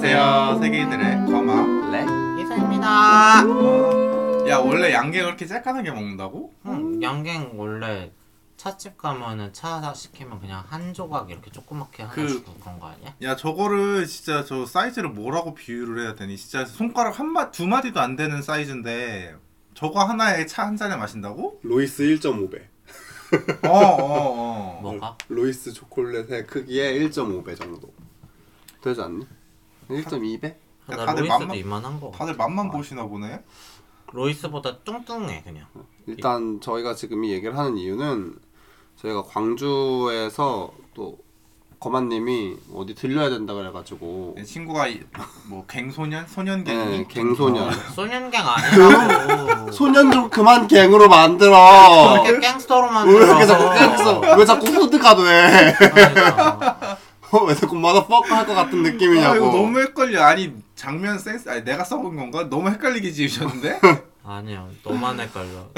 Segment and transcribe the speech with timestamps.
[0.00, 2.02] 안녕하세요 세계인들의 거마 네?
[2.40, 2.86] 이사입니다.
[4.48, 6.54] 야 원래 양갱 그렇게 쬐깐하게 먹는다고?
[6.66, 8.12] 응, 양갱 원래
[8.56, 13.12] 찻집 가면은 차 시키면 그냥 한 조각 이렇게 조그맣게 하나 그- 주고 그런 거 아니야?
[13.22, 17.98] 야 저거를 진짜 저 사이즈를 뭐라고 비유를 해야 되니 진짜 손가락 한 마, 두 마디도
[17.98, 19.34] 안 되는 사이즈인데
[19.74, 21.58] 저거 하나에 차 한 잔에 마신다고?
[21.64, 22.62] 로이스 1.5배.
[23.68, 25.18] 어어어 뭐가?
[25.28, 27.92] 로이스 초콜릿의 크기의 1.5배 정도.
[28.80, 29.26] 되지 않니?
[29.90, 30.44] 1.2배?
[30.44, 32.10] 야, 나 다들 로이스도 맘만- 이만한 거.
[32.16, 33.40] 다들 맛만 보시나 보네
[34.12, 35.66] 로이스보다 뚱뚱해 그냥.
[36.06, 38.36] 일단 저희가 지금 이 얘기를 하는 이유는
[38.96, 41.18] 저희가 광주에서 또
[41.78, 45.00] 거만님이 어디 들려야 된다 그래가지고 내 친구가 이-
[45.46, 46.26] 뭐 갱소년?
[46.26, 46.84] 소년갱이?
[46.98, 47.70] 네, 갱소년.
[47.94, 49.70] 소년갱 아니라고.
[49.72, 52.24] 소년 좀 그만 갱으로 만들어.
[52.26, 53.26] 이렇게 갱스터로 왜 만들어서.
[53.26, 54.36] 이렇게 자꾸 갱스터?
[54.38, 55.74] 왜 자꾸 후드가도 해?
[55.78, 56.98] 그러니까.
[57.30, 59.36] 어, 왜 자꾸 마더퍼커 할것 같은 아 느낌이냐고.
[59.36, 62.48] 이거 너무 헷갈려 아니 장면 센스 아니 내가 써본 건가?
[62.48, 63.80] 너무 헷갈리게 지으셨는데?
[64.24, 65.68] 아니야 너만 헷갈려.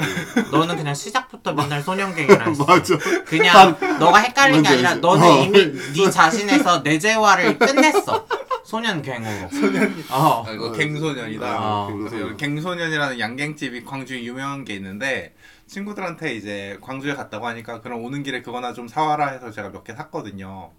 [0.51, 2.65] 너는 그냥 시작부터 맨날 소년갱이라 했어.
[2.65, 2.97] 맞아.
[3.25, 5.01] 그냥 너가 헷갈린 게 뭔지 아니라 알지?
[5.01, 5.41] 너는 어.
[5.43, 8.25] 이미 네 자신에서 내재화를 끝냈어.
[8.65, 9.49] 소년갱으로.
[9.49, 10.03] 소년.
[10.09, 10.43] 어.
[10.47, 11.45] 아, 이거 갱소년이다.
[11.47, 12.19] 아, 그래서.
[12.21, 15.33] 여기 갱소년이라는 양갱집이 광주에 유명한 게 있는데
[15.67, 19.93] 친구들한테 이제 광주에 갔다고 하니까 그럼 오는 길에 그거나 좀 사와라 해서 제가 몇 개
[19.93, 20.71] 샀거든요.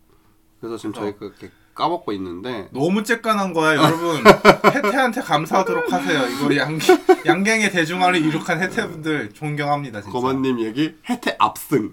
[0.62, 4.22] 그래서 지금 저희 그렇게 까먹고 있는데 너무 쬐깐한 거야, 여러분.
[4.72, 6.28] 혜태한테 감사하도록 하세요.
[6.28, 6.78] 이거 양
[7.26, 10.12] 양갱의 대중화를 이룩한 혜태분들 존경합니다, 진짜.
[10.12, 11.90] 거만님 얘기 혜태 압승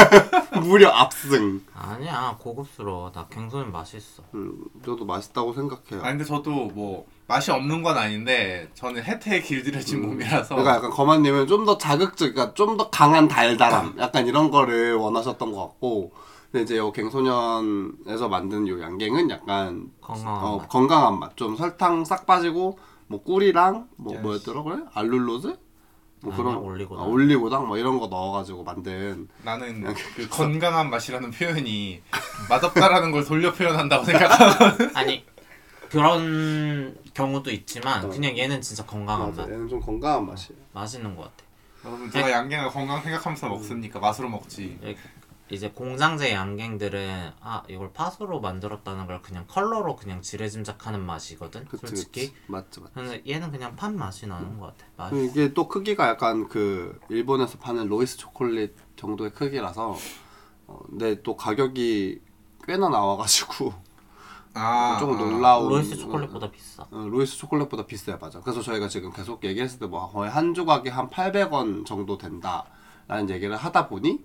[0.62, 3.12] 무려 압승 아니야 고급스러워.
[3.12, 4.22] 나 갱소년 맛있어.
[4.34, 10.00] 음, 저도 맛있다고 생각해요 아 근데 저도 뭐 맛이 없는 건 아닌데 저는 혜태에 길들여진
[10.02, 14.94] 몸이라서 그러니까 약간 거만님은 좀 더 자극적 그러니까 좀 더 강한 달달함 약간 이런 거를
[14.94, 16.12] 원하셨던 것 같고
[16.56, 20.68] 근데 이제 요 갱소년에서 만든 요 양갱은 약간 건강한 어, 맛.
[20.70, 22.78] 건강한 맛 좀 설탕 싹 빠지고
[23.08, 24.22] 뭐 꿀이랑 뭐 Yes.
[24.22, 25.48] 뭐였더라 그래 알룰로즈
[26.22, 27.04] 뭐 아니야, 그런 올리고당.
[27.04, 32.00] 아, 올리고당 뭐 이런 거 넣어가지고 만든 나는 그 건강한 맛이라는 표현이
[32.48, 35.26] 맛없다라는 걸 돌려 표현한다고 생각하고 아니
[35.90, 38.08] 그런 경우도 있지만 어.
[38.08, 39.50] 그냥 얘는 진짜 건강한 맞아 맛.
[39.50, 41.44] 얘는 좀 건강한 맛이에요 맛있는 것 같아.
[41.84, 44.00] 여러분 제가 양갱을 건강 생각하면서 먹습니까?
[44.00, 44.78] 맛으로 먹지.
[45.50, 51.64] 예, 이제 공장제 양갱들은 아 이걸 팥으로 만들었다는 걸 그냥 컬러로 그냥 지레짐작하는 맛이거든.
[51.66, 52.20] 그치 솔직히.
[52.28, 54.86] 그치 맞지 맞지 근데 얘는 그냥 팥 맛이 나는 것 같아.
[54.96, 55.12] 맛.
[55.12, 59.96] 이게 또 크기가 약간 그 일본에서 파는 로이스 초콜릿 정도의 크기라서
[60.66, 62.20] 어, 근데 또 가격이
[62.64, 63.72] 꽤나 나와가지고
[64.54, 65.18] 아, 조금 아.
[65.20, 66.82] 놀라운 로이스 초콜릿보다 비싸.
[66.90, 70.88] 어, 로이스 초콜릿보다 비싸요 맞아 그래서 저희가 지금 계속 얘기했을 때 뭐 거의 한 조각이
[70.88, 74.24] 한 800원 정도 된다라는 얘기를 하다 보니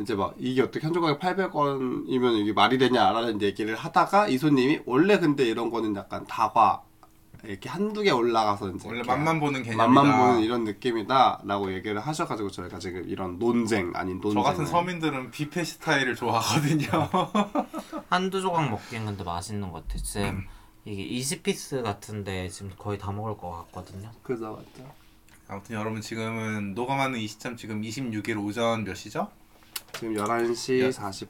[0.00, 5.44] 이제 막 이게 어떻게 한 조각에 800원이면 이게 말이 되냐라는 얘기를 하다가 이소님이 원래 근데
[5.44, 6.82] 이런 거는 약간 다과
[7.44, 9.86] 이렇게 한두 개 올라가서 이제 원래 맛만 보는 개념이다.
[9.86, 15.30] 맛만 보는 이런 느낌이다라고 얘기를 하셔가지고 저희가 지금 이런 논쟁 아닌 논쟁 저 같은 서민들은
[15.30, 16.86] 뷔페 스타일을 좋아하거든요.
[18.08, 19.98] 한두 조각 먹기엔 근데 맛있는 것 같아.
[20.02, 20.46] 지금
[20.84, 24.10] 이게 20피스 같은데 지금 거의 다 먹을 것 같거든요.
[24.22, 24.88] 그죠 맞죠
[25.48, 29.28] 아무튼 여러분 지금은 녹음하는 이 시점 지금 26일 오전 몇 시죠?
[29.92, 31.28] 지금 11시 야, 48분이죠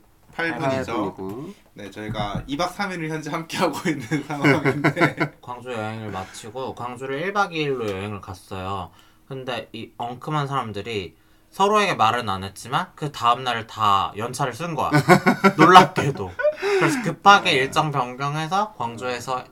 [1.16, 1.54] 8분이죠.
[1.74, 8.20] 네, 저희가 2박 3일을 현재 함께하고 있는 상황인데 광주 여행을 마치고 광주를 1박 2일로 여행을
[8.20, 8.90] 갔어요.
[9.26, 11.16] 근데 이 엉큼한 사람들이
[11.50, 14.90] 서로에게 말은 안 했지만 그 다음 날을 다 연차를 쓴 거야.
[15.56, 16.30] 놀랍게도.
[16.78, 19.44] 그래서 급하게 일정 변경해서 광주에서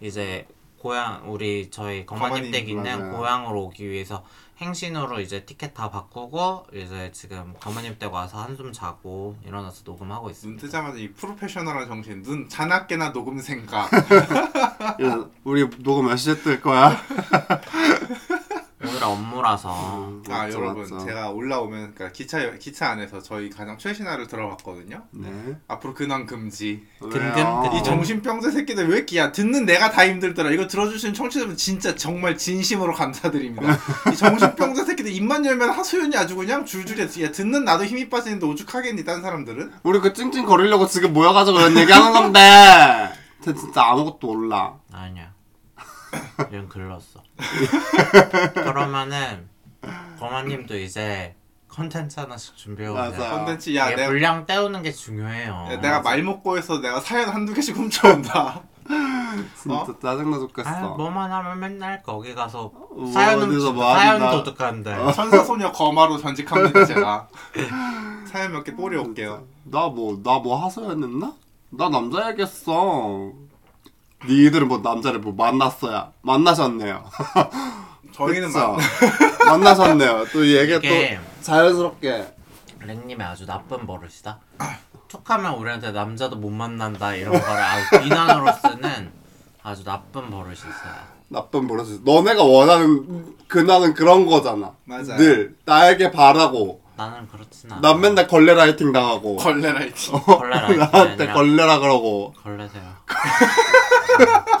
[0.00, 0.46] 이제
[0.78, 3.16] 고향 우리 저희 거마님, 댁 있는 맞아요.
[3.16, 4.24] 고향으로 오기 위해서
[4.60, 10.30] 행신으로 이제 티켓 다 바꾸고 이제 지금 거마님 댁 와서 한숨 자고 일어나서 녹음하고 눈
[10.30, 10.60] 있습니다.
[10.60, 13.92] 뜨자마자 이 프로페셔널한 정신, 눈 자나깨나 녹음 생각.
[13.92, 16.96] 야, 우리 녹음 몇 시에 뜰 거야?
[19.04, 20.98] 업무라서 아 맞죠, 여러분 맞죠.
[21.04, 25.02] 제가 올라오면 그러니까 기차 기차 안에서 저희 가장 최신화를 들어봤거든요.
[25.12, 26.84] 네 앞으로 근황 금지.
[27.00, 30.50] 근근 이 정신병자 새끼들 왜 이렇게 야 듣는 내가 다 힘들더라.
[30.50, 33.78] 이거 들어주시는 청취자분 진짜 정말 진심으로 감사드립니다.
[34.12, 39.04] 이 정신병자 새끼들 입만 열면 하소연이 아주 그냥 줄줄이 야 듣는 나도 힘이 빠지는데 오죽하겠니
[39.04, 39.72] 딴 사람들은?
[39.82, 42.40] 우리 그 찡찡 거리려고 지금 모여가지고 이런 얘기 하는 건데
[43.44, 45.33] 쟤 진짜 아무것도 몰라 아니야.
[46.52, 47.22] 얘는 글렀어.
[48.54, 49.48] 그러면은
[50.18, 51.34] 거마님도 이제
[51.68, 53.02] 컨텐츠 하나씩 준비해 오세요.
[53.10, 53.30] 맞아.
[53.30, 55.68] 컨텐츠 야 이게 내가 분량 때우는 게 중요해요.
[55.72, 58.62] 야, 내가 말 먹고 해서 내가 사연 한두 개씩 훔쳐온다.
[59.60, 59.98] 진짜 어?
[60.00, 63.72] 짜증나 죽겠어 아, 뭐만 하면 맨날 거기 가서 뭐 사연 어디서 훔친다.
[63.72, 64.30] 뭐 사연.
[64.30, 65.12] 도둑한데.
[65.12, 67.28] 천사소녀 거마로 전직합니다 제가.
[68.30, 69.44] 사연 몇 개 뿌려 올게요.
[69.64, 71.34] 나 뭐 나 뭐 하소연했나?
[71.70, 73.32] 나 남자야겠어
[74.28, 77.04] 니들은 뭐 남자를 뭐 만났어야 만나셨네요.
[78.12, 78.52] 저희는?
[78.52, 78.78] 막
[79.46, 80.26] 만나셨네요.
[80.32, 82.34] 또이 얘기 이게- 또 자연스럽게
[82.80, 84.38] 랭님의 아주 나쁜 버릇이다.
[85.08, 89.10] 툭하면 우리한테 남자도 못 만난다 이런 거를 아주 비난으로 쓰는
[89.62, 91.14] 아주 나쁜 버릇이 있어요.
[91.28, 94.72] 나쁜 버릇이 너네가 원하는 근황은 그런 거잖아.
[94.84, 95.16] 맞아요.
[95.16, 97.80] 늘 나에게 바라고 나는 그렇진 않아.
[97.80, 100.12] 난 맨날 걸레 라이팅 당하고 걸레 라이팅.
[100.20, 102.82] 걸레 라이팅이 나한테 걸레라 그러고 걸레세요.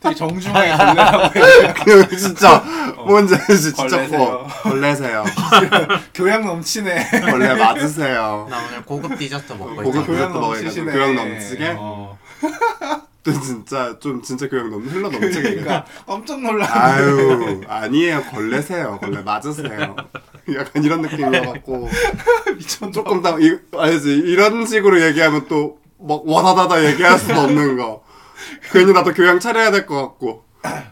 [0.00, 1.30] 되게 정중하게 걸레라고.
[1.84, 2.58] 그 진짜
[3.06, 4.18] 뭔지 알지 진짜 걸레세요.
[4.62, 5.24] 커 걸레세요
[6.12, 7.10] 교양 넘치네.
[7.20, 10.54] 걸레 맞으세요 나 오늘 고급 디저트 먹고 고급 있잖아.
[10.54, 10.92] 디저트 먹으니까.
[10.92, 11.76] 교양 넘치게?
[11.78, 12.18] 어.
[13.22, 16.72] 또 진짜 좀 진짜 교양 넘 흘러 넘치게 그러니까 깜짝 놀랐네.
[16.72, 18.22] 아유 아니에요.
[18.24, 18.98] 걸레세요.
[19.00, 19.94] 걸레 맞으세요.
[20.56, 21.88] 약간 이런 느낌이어갖고.
[22.56, 22.92] 미쳤나?
[22.92, 24.10] 조금 더 이, 알지?
[24.26, 28.02] 이런 식으로 얘기하면 또 막 와다다다 얘기할 수도 없는 거.
[28.72, 30.42] 괜히 나도 교양 차려야 될 것 같고.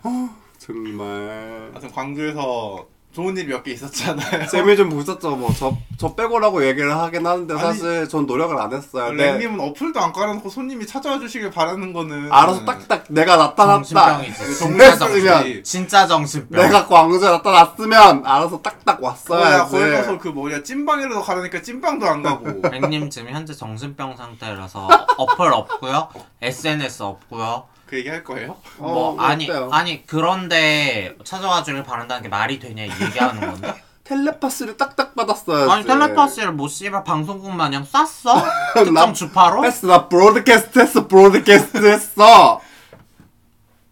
[0.04, 0.28] 어,
[0.58, 1.70] 정말.
[1.72, 4.46] 하여튼 광주에서 좋은 일이 몇개 있었잖아요.
[4.46, 9.10] 쌤이 좀 보셨죠 뭐저 저 빼고라고 얘기를 하긴 하는데 아니, 사실 전 노력을 안 했어요
[9.12, 9.32] 네.
[9.32, 14.54] 랭님은 어플도 안 깔아놓고 손님이 찾아와 주시길 바라는 거는 알아서 딱딱 내가 나타났다 정신병이지.
[14.56, 15.64] 진짜 정신- 정신.
[15.64, 16.62] 진짜 정신병.
[16.62, 22.22] 내가 광주에 나타났으면 알아서 딱딱 거야 왔어야지 거기 가서 그 뭐냐 찐빵이라도 가라니까 찐빵도 안
[22.22, 26.08] 가고 랭님 지금 현재 정신병 상태라서 어플 없고요,
[26.42, 27.64] SNS 없고요.
[27.90, 28.56] 그 얘기 할 거예요?
[28.78, 29.68] 뭐 어, 아니 어때요?
[29.72, 33.82] 아니 그런데 찾아와 주길 바란다는 게 말이 되냐 이 얘기하는 건데.
[34.04, 38.34] 텔레파스를 딱딱 받았어야지 아니 텔레파시를 뭐 씨발 방송국 마냥 쐈어?
[38.74, 39.64] 특정 나- 주파로?
[39.64, 42.60] 했어 나 브로드캐스트 했어 브로드캐스트 했어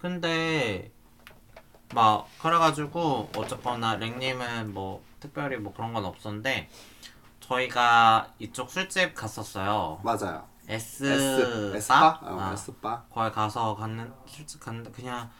[0.00, 0.90] 근데
[1.94, 6.68] 막 그래가지고 어쨌거나 랭님은 뭐 특별히 뭐 그런 건 없었는데
[7.40, 9.98] 저희가 이쪽 술집 갔었어요.
[10.02, 11.76] 맞아요 S S 바?
[11.76, 12.20] S바?
[12.22, 13.04] 어, 아, S바.
[13.10, 15.30] 거기 가서 갔는 술집 갔는데 그냥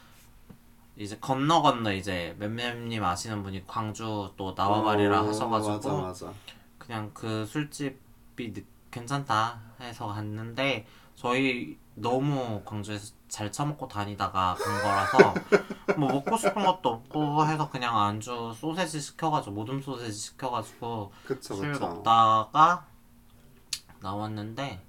[0.96, 5.92] 이제 건너 건너 이제 맴맴님 아시는 분이 광주 또 나와가리라 어, 하셔가지고 맞아
[6.26, 6.32] 맞아.
[6.78, 15.34] 그냥 그 술집이 느- 괜찮다 해서 갔는데 저희 너무 광주에서 잘 처먹고 다니다가 간 거라서
[15.98, 21.72] 뭐 먹고 싶은 것도 없고 해서 그냥 안주 소세지 시켜가지고 모듬 소세지 시켜가지고 그쵸 술
[21.72, 21.86] 그쵸.
[21.86, 22.86] 먹다가
[24.00, 24.80] 나왔는데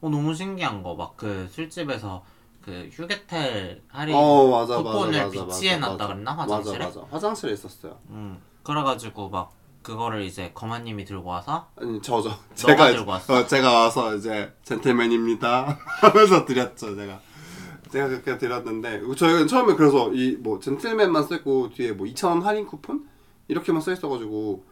[0.00, 0.94] 어 너무 신기한 거.
[0.94, 2.22] 막 그 술집에서
[2.64, 6.34] 그 휴게텔 할인 어 맞아 맞아 쿠폰을 맞아 비치해 놨다 맞아, 그랬나?
[6.34, 6.84] 맞아 화장실에?
[6.84, 7.00] 맞아.
[7.10, 7.98] 화장실에 있었어요.
[8.10, 8.38] 음.
[8.62, 9.52] 그래가지고 막
[9.82, 13.34] 그거를 이제 거마님이 들고 와서 아니 저저 제가 들고 왔어?
[13.34, 15.78] 어, 제가 와서 이제 젠틀맨입니다.
[16.02, 17.20] 하면서 드렸죠 제가.
[17.90, 23.08] 제가 그렇게 드렸는데 저희가 처음에 그래서 이 뭐 젠틀맨만 써있고 뒤에 뭐 2,000원 할인 쿠폰?
[23.48, 24.62] 이렇게만 써 있어가지고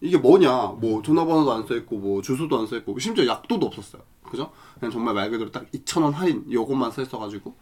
[0.00, 0.76] 이게 뭐냐?
[0.80, 4.00] 뭐 전화번호도 안 써 있고 뭐 주소도 안 써 있고 심지어 약도도 없었어요
[4.34, 4.52] 그죠?
[4.78, 7.54] 그냥 정말 말 그대로 딱 2,000원 할인 요것만 써 있어가지고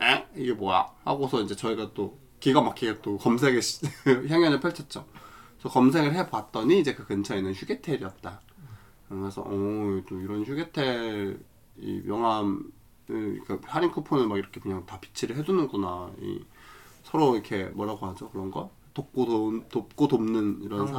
[0.00, 0.26] 에?
[0.36, 0.86] 이게 뭐야?
[1.04, 3.86] 하고서 이제 저희가 또 기가 막히게 또 검색에 시-
[4.28, 5.06] 향연을 펼쳤죠
[5.58, 8.40] 그래서 검색을 해봤더니 이제 그 근처에 있는 휴게텔이었다
[9.08, 11.38] 그래서 어, 또 이런 휴게텔
[11.78, 12.70] 이 명함
[13.06, 16.10] 그러니까 할인 쿠폰을 막 이렇게 그냥 다 비치를 해두는구나.
[16.20, 16.42] 이
[17.02, 20.96] 서로 이렇게 뭐라고 하죠 그런 거 돕고 도, 돕고 돕는 이런 상?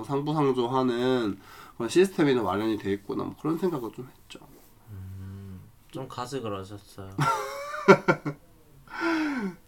[0.00, 1.38] 어, 상부상조하는
[1.76, 4.40] 그런 시스템이 좀 마련이 돼 있구나 뭐 그런 생각을 좀 했죠.
[5.98, 7.10] 좀 가지 그러셨어요.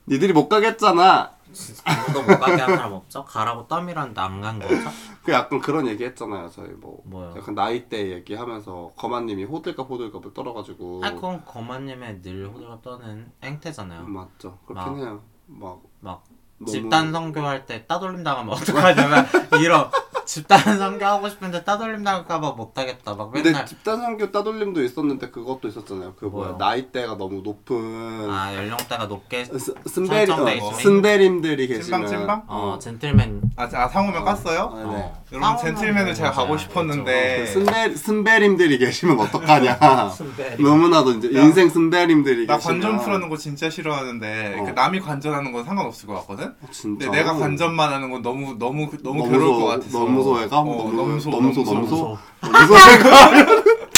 [0.06, 1.32] 니들이 못 가겠잖아.
[1.52, 3.24] 진짜 아무도 못 가게 한 사람 없죠?
[3.24, 4.74] 가라고 떠밀었는데 안 간 거죠?
[5.24, 7.34] 그 약간 그런 얘기 했잖아요 저희 뭐 뭐요?
[7.36, 14.04] 약간 나이대 얘기하면서 거만님이 호들갑 호들갑을 떨어가지고 아 그건 거마님의 늘 호들갑 떠는 앵태잖아요.
[14.06, 16.24] 맞죠 그렇긴 막- 해요 막 막
[16.60, 19.26] 너무- 집단 선교할 때 따돌림 당하면 어떡하냐면
[19.60, 19.90] 이런
[20.26, 23.14] 집단 선교하고 싶은데 따돌림 당할까봐 못하겠다.
[23.14, 26.14] 막 근데 맨날 집단 상교 따돌림도 있었는데 그것도 있었잖아요.
[26.16, 26.54] 그 뭐야?
[26.58, 30.74] 나이대가 너무 높은 아 연령대가 높게 설정돼 어, 있으면?
[30.74, 32.42] 스베림들이 계시면 찐빵, 찐빵?
[32.46, 34.72] 어 젠틀맨 아, 아 상호명 깠어요?
[34.72, 34.84] 아, 네.
[34.84, 36.30] 어, 여러분 젠틀맨을 제가.
[36.30, 39.78] 가고 그 싶었는데 스베 스베림들이 계시면 어떡하냐?
[40.60, 44.64] 너무나도 이제 야, 인생 스베림들이 나 계시면 관전 풀어는 거 진짜 싫어하는데 어.
[44.64, 46.49] 그 남이 관전하는 건 상관없을 것 같거든.
[46.62, 49.98] 어, 진짜 근데 내가 관전만 하는 건 너무 너무 너무, 너무 괴로울 소- 것 같아서.
[49.98, 50.68] 너무 소외감?
[50.68, 52.18] 어, 너무- 너무 소 너무 소- 너무 너무 소 소?
[52.40, 53.46] 너무 소외가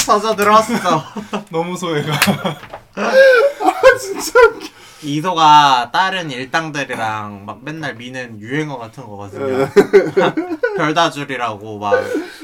[0.05, 1.03] 터져 들었어.
[1.51, 2.11] 너무 소외가.
[5.03, 9.67] 이소가 다른 일당들이랑 막 맨날 미는 유행어 같은 거거든요.
[10.77, 11.93] 별다줄이라고 막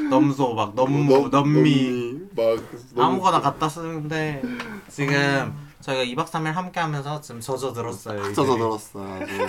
[0.09, 2.57] 넘소 막 넘무 넘미 막
[2.95, 4.41] 너무- 아무거나 갖다 쓰는데
[4.89, 8.21] 지금 저희가 2박 3일 함께 하면서 지금 젖어 들었어요.
[8.33, 8.57] 젖어 이들이.
[8.59, 8.99] 들었어.
[9.13, 9.47] 아주.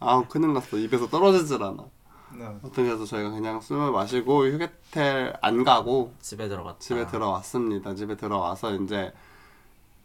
[0.00, 0.76] 아 큰일 났어.
[0.76, 1.84] 입에서 떨어지질 않아.
[2.34, 2.44] 네.
[2.62, 6.78] 어떻게 해서 저희가 그냥 술을 마시고 휴게텔 안 가고 집에 들어갔다.
[6.80, 7.94] 집에 들어왔습니다.
[7.94, 9.12] 집에 들어와서 이제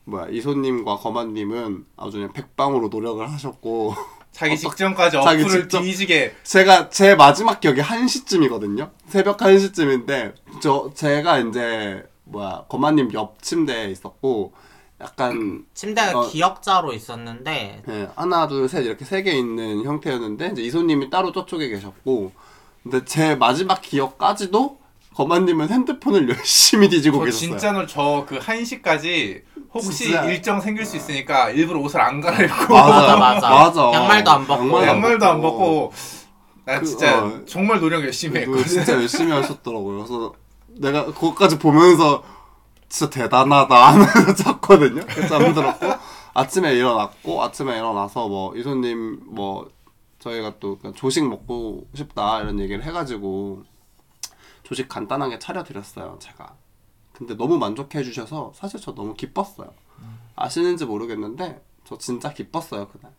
[0.06, 3.94] 뭐야 이소님과 거만님은 아주 그냥 백방으로 노력을 하셨고
[4.32, 8.92] 자기 직전까지 어플을 직전- 뒤지게 제가 제 마지막 기억이 1시쯤이거든요.
[9.08, 14.54] 새벽 1시쯤인데 저 제가 이제 뭐야 거만님 옆 침대에 있었고
[15.04, 16.28] 약간 침대가 어.
[16.30, 21.68] 기역자로 있었는데 예, 하나 둘 셋 이렇게 세 개 있는 형태였는데 이제 이소님이 따로 저쪽에
[21.70, 22.32] 계셨고
[22.84, 24.80] 근데 제 마지막 기억까지도
[25.16, 27.50] 거만님은 핸드폰을 열심히 뒤지고 저 계셨어요.
[27.50, 29.42] 진짜로 저 그 1시까지
[29.74, 30.24] 혹시 진짜.
[30.26, 33.50] 일정 생길 수 있으니까 일부러 옷을 안 갈아입고 맞아, 맞아.
[33.50, 33.92] 맞아.
[33.94, 34.64] 양말도 안 벗고.
[34.64, 35.94] 양말도 안 양말도 안 벗고
[36.66, 37.42] 나 그, 진짜 어.
[37.46, 38.66] 정말 노력 열심히 그거 했거든.
[38.72, 39.98] 진짜 열심히 하셨더라고요.
[39.98, 40.34] 그래서
[40.80, 42.24] 내가 그것까지 보면서
[42.94, 45.04] 진짜 대단하다 하면서 잤거든요.
[45.08, 45.88] 그래서 잠들었고
[46.36, 49.72] 아침에 일어났고 아침에 일어나서 뭐 이소님 뭐
[50.20, 53.64] 저희가 또 조식 먹고 싶다 이런 얘기를 해가지고
[54.62, 56.20] 조식 간단하게 차려드렸어요.
[56.22, 56.56] 제가.
[57.14, 59.74] 근데 너무 만족해 주셔서 사실 저 너무 기뻤어요.
[60.36, 63.12] 아시는지 모르겠는데 저 진짜 기뻤어요 그날.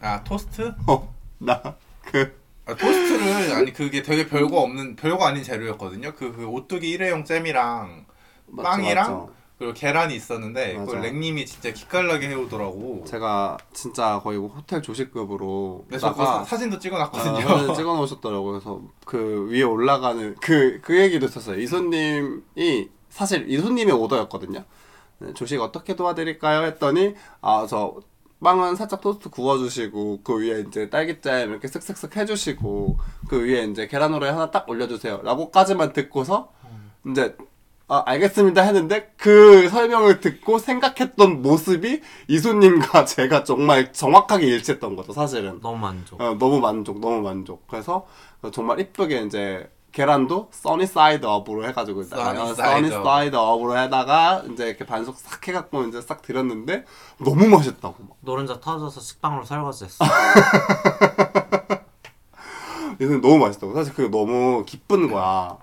[0.00, 0.72] 아 토스트?
[0.86, 6.14] 어, 어나그 아, 토스트를 아니 그게 되게 별거 없는 별거 아닌 재료였거든요.
[6.14, 8.11] 그, 그 오뚜기 일회용 잼이랑
[8.56, 9.28] 빵이랑
[9.58, 10.84] 그리고 계란이 있었는데 맞아.
[10.86, 13.04] 그걸 랭님이 진짜 기깔나게 해오더라고.
[13.06, 17.40] 제가 진짜 거의 뭐 호텔 조식급으로 그래서 그거 사- 사진도 어, 찍어놨거든요.
[17.58, 18.52] 사진 찍어 놓으셨더라고요.
[18.52, 21.60] 그래서 그 위에 올라가는 그 그 얘기도 있었어요.
[21.60, 24.64] 이소님이 사실 이소님의 오더였거든요.
[25.18, 26.64] 네, 조식 어떻게 도와드릴까요?
[26.66, 27.94] 했더니 아 저
[28.42, 34.12] 빵은 살짝 토스트 구워주시고 그 위에 이제 딸기잼 이렇게 쓱쓱쓱 해주시고 그 위에 이제 계란
[34.12, 36.50] 후라이 하나 딱 올려주세요.라고까지만 듣고서
[37.08, 37.36] 이제
[37.92, 45.60] 아, 알겠습니다 했는데 그 설명을 듣고 생각했던 모습이 이소님과 제가 정말 정확하게 일치했던 거죠 사실은
[45.60, 46.18] 너무 만족.
[46.18, 47.68] 어, 너무 만족, 너무 만족.
[47.68, 48.06] 그래서
[48.50, 53.60] 정말 이쁘게 이제 계란도 sunny side up으로 해가지고 sunny 어, side up.
[53.60, 56.86] up으로 해다가 이제 이렇게 반숙 싹 해갖고 이제 싹 드렸는데
[57.18, 58.16] 너무 맛있다고 막.
[58.20, 60.02] 노른자 터져서 식빵으로 설거지했어.
[62.98, 63.74] 이거 너무 맛있다고.
[63.74, 65.58] 사실 그게 너무 기쁜 거야.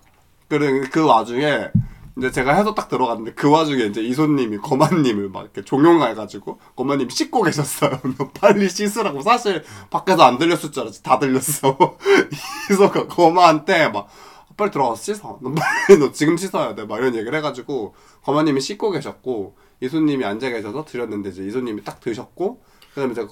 [0.47, 1.71] 그래 그 와중에
[2.17, 7.43] 이제 제가 해서 딱 들어갔는데 그 와중에 이제 이소님이 거만님을 막 이렇게 종용해가지고 거만님 씻고
[7.43, 7.99] 계셨어요.
[8.17, 11.77] 너 빨리 씻으라고 사실 밖에서 안 들렸을 줄 알았지 다 들렸어.
[12.71, 14.09] 이소가 거만한테 막
[14.57, 15.39] 빨리 들어가서 씻어.
[15.41, 16.85] 너 빨리 너 지금 씻어야 돼.
[16.85, 22.61] 막 이런 얘기를 해가지고 거만님이 씻고 계셨고 이소님이 앉아 계셔서 드렸는데 이제 이소님이 딱 드셨고
[22.93, 23.25] 그다음에 이제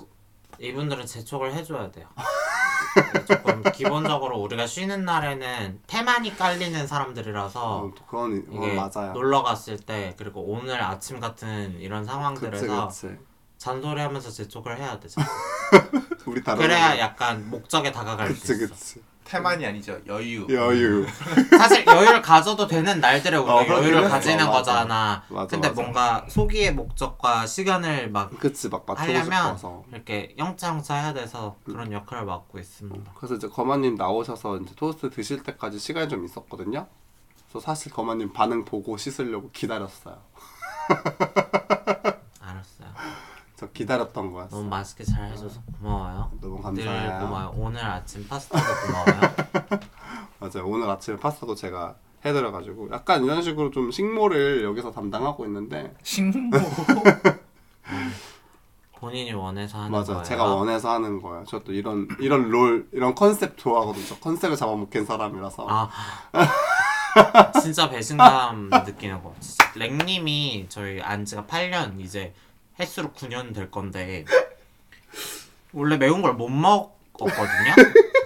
[0.59, 2.07] 이분들은 재촉을 해줘야 돼요.
[3.27, 9.13] 조금 기본적으로 우리가 쉬는 날에는 태만이 깔리는 사람들이라서 어, 또 그건 어, 이게 맞아요.
[9.13, 13.17] 놀러 갔을 때 그리고 오늘 아침 같은 이런 그치 상황들에서 그치.
[13.57, 15.19] 잔소리하면서 재촉을 해야 되죠.
[16.25, 18.73] 우리 다른 그래야 약간 목적에 다가갈 수 그치 있어.
[18.75, 20.47] 그치 태만이 아니죠 여유.
[20.49, 21.05] 여유
[21.57, 24.07] 사실 여유를 가져도 되는 날들에 우리가 어, 여유를 해.
[24.09, 24.57] 가지는 어, 맞아.
[24.57, 25.23] 거잖아.
[25.29, 25.81] 맞아, 근데 맞아.
[25.81, 32.25] 뭔가 소기의 목적과 시간을 막 그치 막 하려면 싶어서 이렇게 영짜영짜 해야 돼서 그런 역할을
[32.25, 33.11] 맡고 있습니다.
[33.15, 36.87] 그래서 이제 거마님 나오셔서 이제 토스트 드실 때까지 시간이 좀 있었거든요
[37.49, 40.17] 그래서 사실 거마님 반응 보고 씻으려고 기다렸어요.
[43.57, 46.31] 저 기다렸던 거였어 너무 맛있게 잘 해줘서 고마워요.
[46.39, 47.53] 너무 늘 감사해요 고마워요.
[47.57, 49.79] 오늘 아침 파스타도 고마워요.
[50.39, 56.51] 맞아요 오늘 아침에 파스타도 제가 해드려가지고 약간 이런 식으로 좀 식모를 여기서 담당하고 있는데 식모.
[58.99, 60.23] 본인이 원해서 하는 맞아 거예요.
[60.23, 65.67] 제가 원해서 하는 거예요 저도 이런 이런 롤 이런 컨셉 좋아하거든요 저 컨셉을 잡아먹힌 사람이라서
[65.67, 65.89] 아
[67.61, 69.33] 진짜 배신감 느끼는 거.
[69.75, 72.33] 랭님이 저희 안지가 8년 이제
[72.79, 74.25] 횟수로 9년 될 건데
[75.73, 77.73] 원래 매운 걸 못 먹었거든요.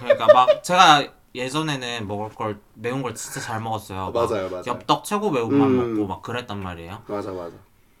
[0.00, 4.10] 그러니까 막 제가 예전에는 먹을 걸 매운 걸 진짜 잘 먹었어요.
[4.10, 4.64] 막 맞아요, 맞아요.
[4.66, 5.94] 엽떡 최고 매운맛 음.
[5.94, 7.02] 먹고 막 그랬단 말이에요.
[7.06, 7.56] 맞아 맞아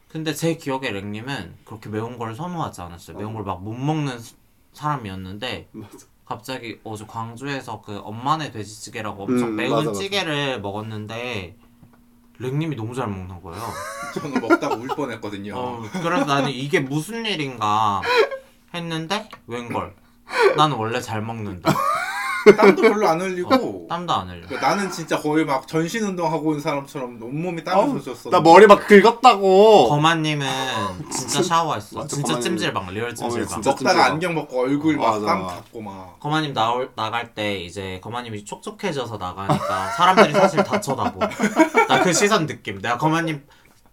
[0.08, 3.16] 근데 제 기억에 랭님은 그렇게 매운 걸 선호하지 않았어요.
[3.16, 4.34] 매운 걸 막 못 먹는 스-
[4.74, 9.98] 사람이었는데 맞아 갑자기 어제 광주에서 그 엄마네 돼지찌개라고 엄청 음, 매운 맞아, 맞아.
[9.98, 11.56] 찌개를 먹었는데
[12.42, 13.62] 랭님이 너무 잘 먹는 거예요.
[14.14, 15.54] 저는 먹다가 울 뻔했거든요.
[15.56, 18.02] 어, 그래서 나는 이게 무슨 일인가
[18.74, 19.94] 했는데 웬걸
[20.56, 21.72] 나는 원래 잘 먹는다.
[22.56, 23.86] 땀도 별로 안 흘리고.
[23.88, 24.46] 땀도 안 흘려.
[24.48, 28.30] 그 나는 진짜 거의 막 전신 운동 하고 온 사람처럼 온몸이 땀을 어우, 젖었어.
[28.30, 30.46] 나 머리 막 긁었다고 거마님은
[31.10, 31.98] 진짜 샤워했어.
[32.00, 33.48] 맞아, 진짜 찜질방 real 찜질방.
[33.48, 34.12] 진짜 먹다가 찜질방.
[34.12, 35.26] 안경 벗고 얼굴 막 맞아.
[35.26, 36.20] 땀 닦고 막.
[36.20, 41.20] 거마님 나올 나갈 때 이제 거마님이 촉촉해져서 나가니까 사람들이 사실 다 쳐다보.
[41.88, 42.80] 나 그 시선 느낌.
[42.80, 43.44] 내가 거마님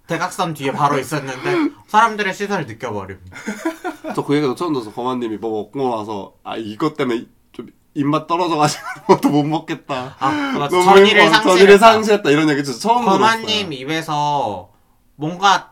[0.08, 3.20] 대각선 뒤에 바로 있었는데 사람들의 시선을 느껴버림.
[4.16, 7.28] 저 그 얘기도 처음 들어서 거마님이 뭐 먹고 나서 아 이것 때문에 좀
[7.94, 10.16] 입맛 떨어져가지고 아무것도 못 먹겠다.
[10.20, 10.32] 아.
[10.70, 11.42] 너무 전의를 상실했다.
[11.44, 13.72] 전의를 상실했다 이런 얘기 진짜 처음 들었어요.
[13.72, 14.70] 입에서
[15.16, 15.72] 뭔가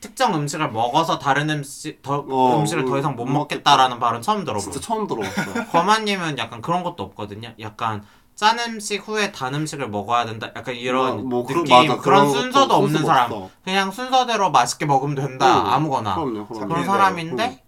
[0.00, 4.60] 특정 음식을 먹어서 다른 음식 더 어, 음식을 더 이상 못못 먹겠다라는 말은 처음 들어보고
[4.70, 5.66] 진짜 처음 들어봤어요.
[5.72, 7.52] 거마님은 약간 그런 것도 없거든요.
[7.60, 10.50] 약간 짠 음식 후에 단 음식을 먹어야 된다.
[10.54, 13.32] 약간 이런 뭐, 그런- 느낌 맞아, 그런 그런 순서도 것도 없는 사람.
[13.32, 13.50] 없어.
[13.64, 15.62] 그냥 순서대로 맛있게 먹으면 된다.
[15.64, 16.66] 응, 아무거나 그럼요, 그럼요.
[16.68, 17.64] 그런 네, 사람인데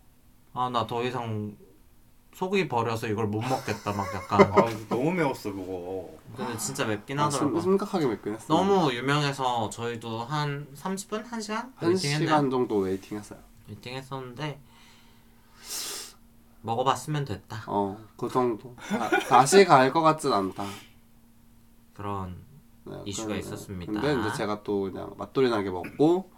[0.55, 1.53] 아나 더 이상
[2.39, 3.93] 속이 버려서 이걸 못 먹겠다.
[3.93, 6.09] 막 약간 아 너무 매웠어 그거.
[6.37, 7.61] 근데 진짜 맵긴 아, 하더라고.
[7.61, 8.47] 심- 심각하게 맵긴 했어.
[8.55, 11.29] 너무 유명해서 저희도 한 30분?
[11.29, 11.73] 1시간?
[11.75, 11.97] 한?
[11.97, 13.41] 시간 정도 waiting했어요.
[13.67, 14.61] waiting 했었는데
[16.63, 17.65] 먹어봤으면 됐다.
[17.67, 18.73] 어, 그 정도.
[18.89, 20.65] 다, 다시 갈 것 같진 않다.
[21.95, 22.37] 그런
[22.85, 23.93] 네, 이슈가 그런데- 있었습니다.
[24.01, 26.31] 근데 이제 제가 또 그냥 맛돌이 나게 먹고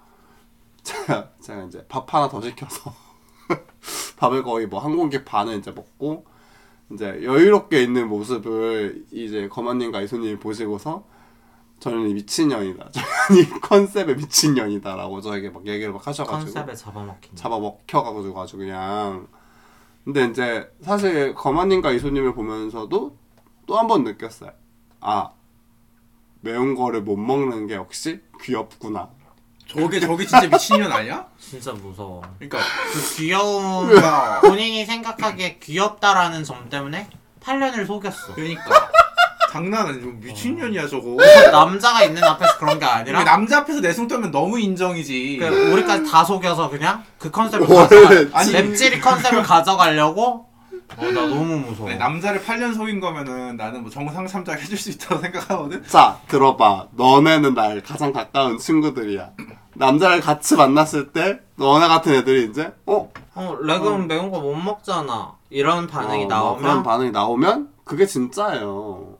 [0.82, 2.90] 제가 제가 이제 밥 하나 더 시켜서
[4.18, 6.24] 밥을 거의 뭐 한 공기 반을 이제 먹고
[6.92, 11.04] 이제 여유롭게 있는 모습을 이제 거만님과 이소님이 보시고서
[11.78, 12.90] 저는 이 미친년이다.
[12.92, 16.52] 저는 이 컨셉에 미친년이다라고 저에게 막 얘기를 막 하셔가지고.
[16.52, 17.36] 컨셉에 잡아먹힌.
[17.36, 19.28] 잡아먹혀가지고 아주 그냥.
[20.04, 23.16] 근데 이제 사실 거만님과 이소님을 보면서도
[23.66, 24.50] 또 한 번 느꼈어요.
[25.00, 25.30] 아
[26.40, 29.10] 매운 거를 못 먹는 게 역시 귀엽구나
[29.72, 31.24] 저게 저게 진짜 미친년 아니야?
[31.38, 32.22] 진짜 무서워.
[32.38, 32.58] 그러니까
[32.92, 37.08] 그 귀여운 그러니까 본인이 생각하기에 귀엽다라는 점 때문에
[37.40, 38.34] 8년을 속였어.
[38.34, 38.90] 그러니까
[39.52, 41.16] 장난 아니고 미친년이야 저거.
[41.52, 45.38] 남자가 있는 앞에서 그런 게 아니라 남자 앞에서 내숭 떨면 너무 인정이지.
[45.40, 50.49] 그 우리까지 다 속여서 그냥 그 컨셉을 원래 가져가 아니, 맵찔이 컨셉을 가져가려고
[50.96, 51.88] 어 나 너무 무서워.
[51.88, 55.84] 아니, 남자를 8년 속인 거면은 나는 뭐 정상 참작 해줄 수 있다고 생각하거든.
[55.86, 59.30] 자 들어봐 너네는 날 가장 가까운 친구들이야
[59.74, 63.10] 남자를 같이 만났을 때 너네 같은 애들이 이제 어?
[63.34, 65.32] 어 렉은 매운 거 못 먹잖아.
[65.50, 69.18] 이런 반응이 어, 뭐 나오면 그런 반응이 나오면 그게 진짜예요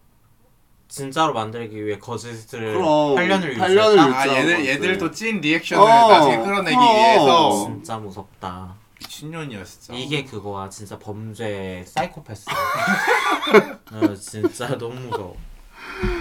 [0.89, 4.19] 진짜로 만들기 위해 거짓을 그럼, 8년을 8년을 유지했다.
[4.21, 4.67] 아 얘들.
[4.67, 6.80] 얘들도 찐 리액션을 어, 나중에 끌어내기 어.
[6.80, 8.75] 위해서 진짜 무섭다.
[9.00, 9.95] 미친년이야 진짜.
[9.95, 12.47] 이게 그거야 진짜 범죄 사이코패스.
[13.93, 15.36] 어, 진짜 너무 무서워.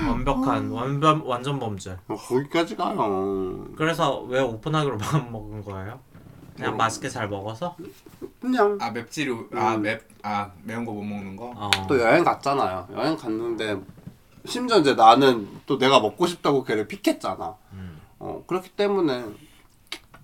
[0.08, 1.92] 완벽한 완전 완전 범죄.
[2.08, 6.00] 어, 거기까지 가요 그래서 왜 오픈하기로 마음 먹은 거예요?
[6.56, 7.76] 그냥 맛있게 잘 먹어서?
[8.42, 11.54] 그냥 아 맵찔이 아맵아 매운 거 못 먹는 거.
[11.56, 11.70] 어.
[11.88, 12.88] 또 여행 갔잖아요.
[12.94, 13.78] 여행 갔는데
[14.46, 17.56] 심지어 이제 나는 또 내가 먹고 싶다고 걔를 픽했잖아.
[17.74, 18.02] 음.
[18.20, 19.26] 어 그렇기 때문에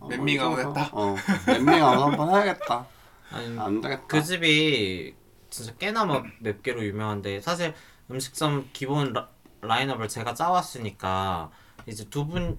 [0.06, 0.90] 어, 맵밍아웃 먼저 했다?
[0.94, 1.16] 어
[1.48, 2.86] 맵밍아웃 한번 해야겠다.
[3.32, 4.04] 아니 안 되겠다.
[4.08, 5.16] 그 집이
[5.50, 7.74] 진짜 꽤나 뭐 맵게로 유명한데 사실
[8.12, 9.30] 음식점 기본 라,
[9.62, 11.50] 라인업을 제가 짜왔으니까
[11.88, 12.58] 이제 두 분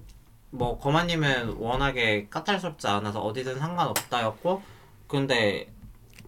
[0.49, 4.61] 뭐 거마님은 워낙에 까탈스럽지 않아서 어디든 상관없다였고
[5.05, 5.73] 근데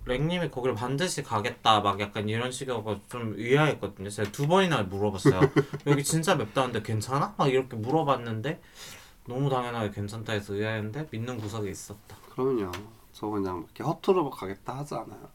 [0.05, 4.09] 랭님이 거기를 반드시 가겠다 막 약간 이런 식이어서 좀 의아했거든요.
[4.09, 5.39] 제가 두 번이나 물어봤어요.
[5.87, 7.33] 여기 진짜 맵다는데 괜찮아?
[7.37, 8.59] 막 이렇게 물어봤는데
[9.27, 12.15] 너무 당연하게 괜찮다 해서 의아했는데 믿는 구석이 있었다.
[12.33, 12.71] 그럼요.
[13.11, 15.29] 저 그냥 이렇게 허투루 가겠다 하지 않아요.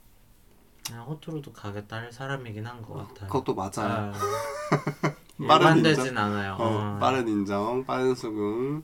[0.87, 3.29] 그냥 호투루도 가겠다 할 사람이긴 한 것 같아요.
[3.31, 4.13] 그것도 맞아요.
[4.13, 4.15] 아,
[5.49, 6.17] 빠른 인정.
[6.19, 6.55] 않아요.
[6.55, 6.65] 어,
[6.97, 6.99] 어.
[6.99, 8.83] 빠른 인정, 빠른 수긍.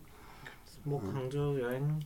[0.84, 2.00] 뭐 광주 여행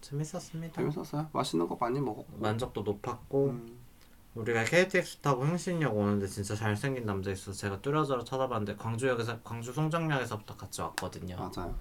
[0.00, 0.74] 재밌었습니다.
[0.80, 1.28] 재밌었어요.
[1.32, 2.38] 맛있는 거 많이 먹었고.
[2.38, 3.78] 만족도 높았고 음,
[4.36, 10.56] 우리가 KTX 타고 행신역 오는데 진짜 잘생긴 남자 있어서 제가 뚜려져라 쳐다봤는데 광주역에서 광주 송정역에서부터
[10.56, 11.36] 같이 왔거든요.
[11.36, 11.74] 맞아요.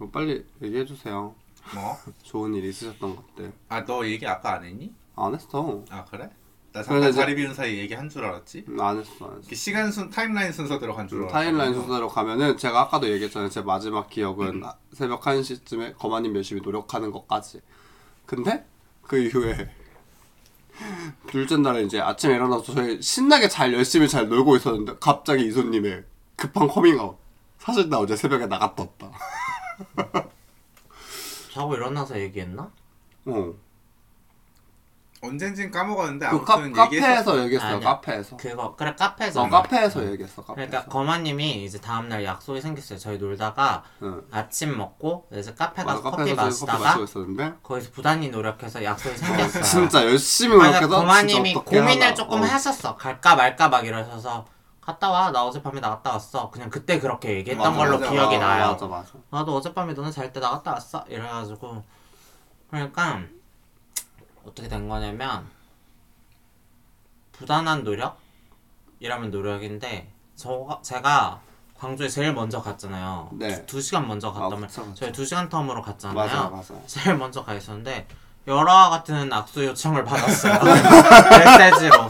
[0.00, 1.34] 그럼 빨리 얘기해 주세요.
[1.74, 1.94] 뭐?
[2.24, 3.52] 좋은 일 있으셨던 것들.
[3.68, 4.90] 아 너 얘기 아까 안 했니?
[5.14, 5.84] 안 했어.
[5.90, 6.30] 아 그래?
[6.72, 8.64] 나 잠깐 자리 비운 사이 얘기 한 줄 알았지?
[8.68, 9.38] 음, 안 했어, 안 했어.
[9.40, 11.34] 이렇게 시간 순 타임라인 순서대로 간 줄 알았어.
[11.34, 13.50] 타임라인 순서대로 가면은 제가 아까도 얘기했잖아요.
[13.50, 17.60] 제 마지막 기억은 아, 새벽 1시쯤에 거마님 열심히 노력하는 것까지.
[18.24, 18.64] 근데
[19.02, 19.68] 그 이후에
[21.28, 26.04] 둘째 날에 이제 아침에 일어나서 저희 신나게 잘 열심히 잘 놀고 있었는데 갑자기 이소님의
[26.36, 27.18] 급한 커밍아웃.
[27.58, 29.10] 사실 나 어제 새벽에 나갔다 왔다.
[31.52, 32.70] 자고 일어나서 얘기했나?
[33.26, 33.52] 어.
[35.22, 37.06] 언젠진 까먹었는데 그 카, 아무튼 얘기했어.
[37.06, 37.76] 카페에서 얘기했어요.
[37.76, 37.88] 아니야.
[37.90, 38.36] 카페에서.
[38.38, 40.42] 그거 그래 카페에서 어, 카페에서 얘기했어.
[40.42, 40.70] 카페에서.
[40.70, 42.98] 그러니까 거마님이 이제 다음날 약속이 생겼어요.
[42.98, 44.22] 저희 놀다가 응.
[44.30, 48.30] 아침 먹고 이제 카페 가서 맞아, 커피 카페에서 저희 커피 마시다가 마시고 있었는데 거기서 부단히
[48.30, 49.62] 노력해서 약속이 생겼어요.
[49.62, 52.14] 진짜 열심히 그러니까 노력해서 거마님이 진짜 어떻게 고민을 하나.
[52.14, 52.44] 조금 어.
[52.46, 52.96] 하셨어.
[52.96, 54.46] 갈까 말까 막 이러셔서
[54.92, 55.30] 갔다 와.
[55.30, 56.50] 나 어젯밤에 나갔다 왔어.
[56.50, 58.10] 그냥 그때 그렇게 얘기했던 맞아, 걸로 맞아.
[58.10, 58.72] 기억이 어, 나요.
[58.72, 59.10] 맞아 맞아.
[59.30, 61.04] 나도 어젯밤에 너네 잘 때 나갔다 왔어.
[61.08, 61.82] 이래가지고
[62.70, 63.20] 그러니까
[64.44, 65.46] 어떻게 된 거냐면
[67.32, 68.18] 부단한 노력
[69.00, 71.40] 이라면 노력인데 저 제가
[71.78, 73.30] 광주에 제일 먼저 갔잖아요.
[73.32, 73.64] 네.
[73.66, 74.94] 두 시간 먼저 아, 갔다면 그쵸, 그쵸.
[74.94, 76.14] 저희 두 시간 텀으로 갔잖아요.
[76.14, 76.74] 맞아 맞아.
[76.86, 78.06] 제일 먼저 가 있었는데
[78.46, 80.58] 열화와 같은 악수 요청을 받았어요.
[81.58, 82.08] 메시지로.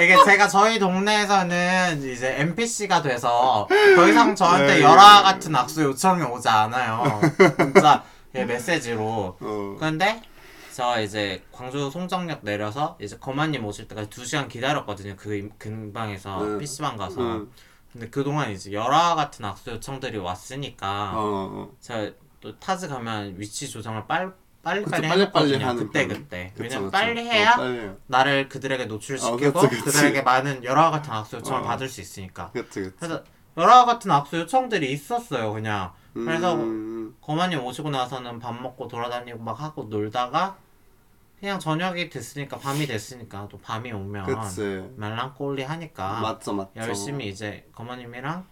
[0.00, 4.82] 이게 제가 저희 동네에서는 이제 NPC가 돼서 더 이상 저한테 네.
[4.82, 7.20] 열화 같은 악수 요청이 오지 않아요.
[7.58, 8.02] 진짜
[8.34, 9.76] 예, 메시지로 어.
[9.78, 10.22] 근데
[10.72, 15.16] 저 이제 광주 송정역 내려서 이제 거만님 오실 때까지 2시간 기다렸거든요.
[15.16, 16.58] 그 임- 근방에서 응.
[16.58, 17.20] PC방 가서.
[17.20, 17.48] 응.
[17.92, 21.70] 근데 그동안 이제 열화 같은 악수 요청들이 왔으니까 어, 어.
[21.80, 25.66] 제가 또 타즈 가면 위치 조정을 빨, 빨리빨리 빨리 빨리 해놓거든요.
[25.66, 26.50] 하는 그때 그런- 그때.
[26.54, 26.90] 그쵸, 왜냐면 그쵸.
[26.92, 27.90] 빨리 어, 해야 빨리.
[28.06, 29.82] 나를 그들에게 노출시키고 어, 그치, 그치.
[29.84, 31.64] 그들에게 많은 열화 같은 악수 요청을 어.
[31.64, 32.50] 받을 수 있으니까.
[32.52, 32.96] 그치 그치.
[32.98, 33.24] 그래서
[33.56, 35.52] 열화 같은 악수 요청들이 있었어요.
[35.52, 35.92] 그냥.
[36.12, 40.56] 그래서 음, 거만님 오시고 나서는 밥 먹고 돌아다니고 막 하고 놀다가
[41.38, 44.26] 그냥 저녁이 됐으니까 밤이 됐으니까 또 밤이 오면.
[44.96, 46.70] 말랑꼴리 하니까 맞죠 맞죠.
[46.76, 48.44] 열심히 이제 거마님이랑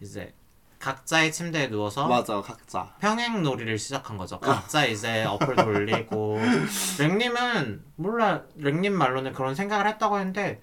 [0.00, 0.34] 이제
[0.78, 2.94] 각자의 침대에 누워서 맞아 각자.
[3.00, 4.38] 평행 놀이를 시작한 거죠.
[4.38, 6.38] 각자 이제 어플 돌리고
[6.98, 10.62] 랭님은 몰라 랭님 말로는 그런 생각을 했다고 했는데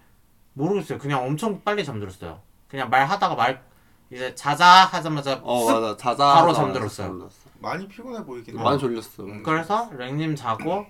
[0.54, 1.00] 모르겠어요.
[1.00, 2.40] 그냥 엄청 빨리 잠들었어요.
[2.68, 3.62] 그냥 말하다가 말
[4.12, 6.34] 이제 자자 하자마자 어쓱 맞아 자자.
[6.36, 7.08] 바로 하자, 잠들었어요.
[7.08, 7.36] 잠들었어.
[7.60, 8.64] 많이 피곤해 보이긴 해.
[8.64, 9.24] 많이 졸렸어.
[9.24, 9.44] 음.
[9.44, 10.86] 그래서 랭님 자고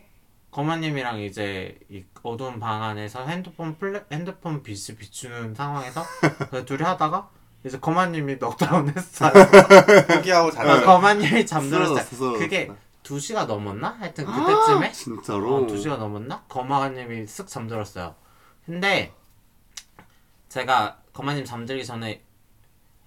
[0.51, 6.03] 거마님이랑 이제 이 어두운 방 안에서 핸드폰 플래 핸드폰 빛이 비추는 상황에서
[6.51, 7.29] 그 둘이 하다가
[7.65, 9.31] 이제 거마님이 넉다운 했어요.
[10.07, 10.83] 포기하고 자자.
[10.85, 11.97] 거마님이 잠들었어요.
[12.03, 12.33] 쓰러졌어.
[12.33, 12.71] 그게
[13.03, 13.95] 2시가 넘었나?
[13.99, 15.55] 하여튼 그때쯤에 진짜로.
[15.55, 16.43] 어, 2시가 넘었나?
[16.47, 18.15] 거마님이 쓱 잠들었어요.
[18.65, 19.13] 근데
[20.49, 22.21] 제가 거마님 잠들기 전에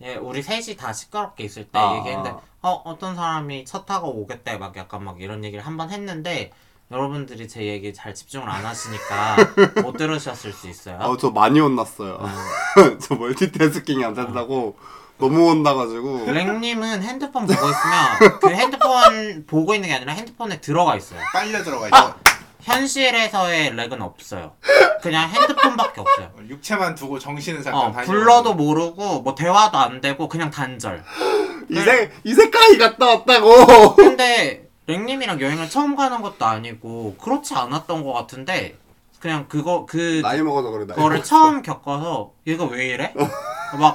[0.01, 1.97] 예, 우리 셋이 다 시끄럽게 있을 때 아.
[1.99, 2.31] 얘기했는데
[2.63, 6.53] 어 어떤 사람이 차 타고 오겠대 막 약간 막 이런 얘기를 한 번 했는데
[6.91, 9.37] 여러분들이 제 얘기 잘 집중을 안 하시니까
[9.83, 10.99] 못 들으셨을 수 있어요.
[11.03, 12.15] 어 저 많이 혼났어요.
[12.21, 12.29] 어.
[13.01, 14.77] 저 멀티태스킹이 안 된다고
[15.19, 16.31] 너무 혼나가지고.
[16.31, 21.21] 랭님은 핸드폰 보고 있으면 그 핸드폰 보고 있는 게 아니라 핸드폰에 들어가 있어요.
[21.33, 22.15] 빨려 들어가 있어.
[22.63, 24.53] 현실에서의 렉은 없어요.
[25.03, 26.31] 그냥 핸드폰밖에 없어요.
[26.49, 28.13] 육체만 두고 정신은 잠깐 어, 다니고.
[28.13, 31.05] 불러도 모르고 뭐 대화도 안 되고 그냥 단절.
[31.71, 33.95] 이세 이세까지 갔다 왔다고.
[33.97, 38.79] 근데 랭님이랑 여행을 처음 가는 것도 아니고 그렇지 않았던 것 같은데
[39.21, 40.97] 그냥 그거 그 나이 먹어서 그래 나이.
[40.97, 41.29] 그거를 먹어서.
[41.29, 43.13] 처음 겪어서 얘가 왜 이래?
[43.79, 43.93] 막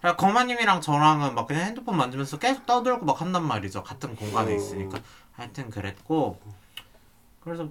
[0.00, 3.82] 그냥 거마님이랑 저랑은 막 그냥 핸드폰 만지면서 계속 떠들고 막 한단 말이죠.
[3.82, 4.54] 같은 공간에 어.
[4.54, 5.00] 있으니까
[5.32, 6.38] 하여튼 그랬고
[7.42, 7.68] 그래서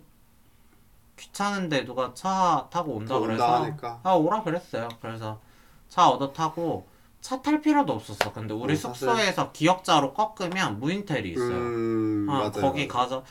[1.15, 4.01] 귀찮은데 누가 차 타고 온다 그래서 하니까.
[4.03, 4.89] 아 오라 그랬어요.
[5.01, 5.39] 그래서
[5.87, 6.85] 차 얻어 타고
[7.21, 8.31] 차 탈 필요도 없었어.
[8.31, 11.55] 근데 우리 어, 사실- 숙소에서 기억자로 꺾으면 무인텔이 있어요.
[11.57, 12.51] 음 어, 맞아요.
[12.51, 13.23] 거기 가서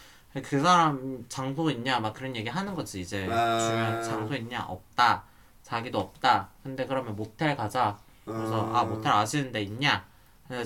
[0.44, 3.59] 그 사람 장소 있냐 막 그런 얘기 하는 거지 이제 아.
[3.59, 5.22] 주변 장소 있냐 없다
[5.62, 7.96] 자기도 없다 근데 그러면 모텔 가자
[8.27, 8.77] 그래서 음.
[8.77, 10.05] 아 모텔 아시는 데 있냐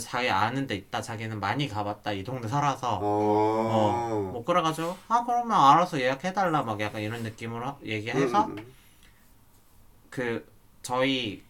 [0.01, 4.31] 자기 아는 데 있다 자기는 많이 가봤다 이 동네 살아서 어.
[4.33, 8.57] 뭐 그래가지고 아 그러면 알아서 예약해달라 막 약간 이런 느낌으로 하- 얘기해서 음.
[10.11, 10.45] 그
[10.83, 11.43] 저희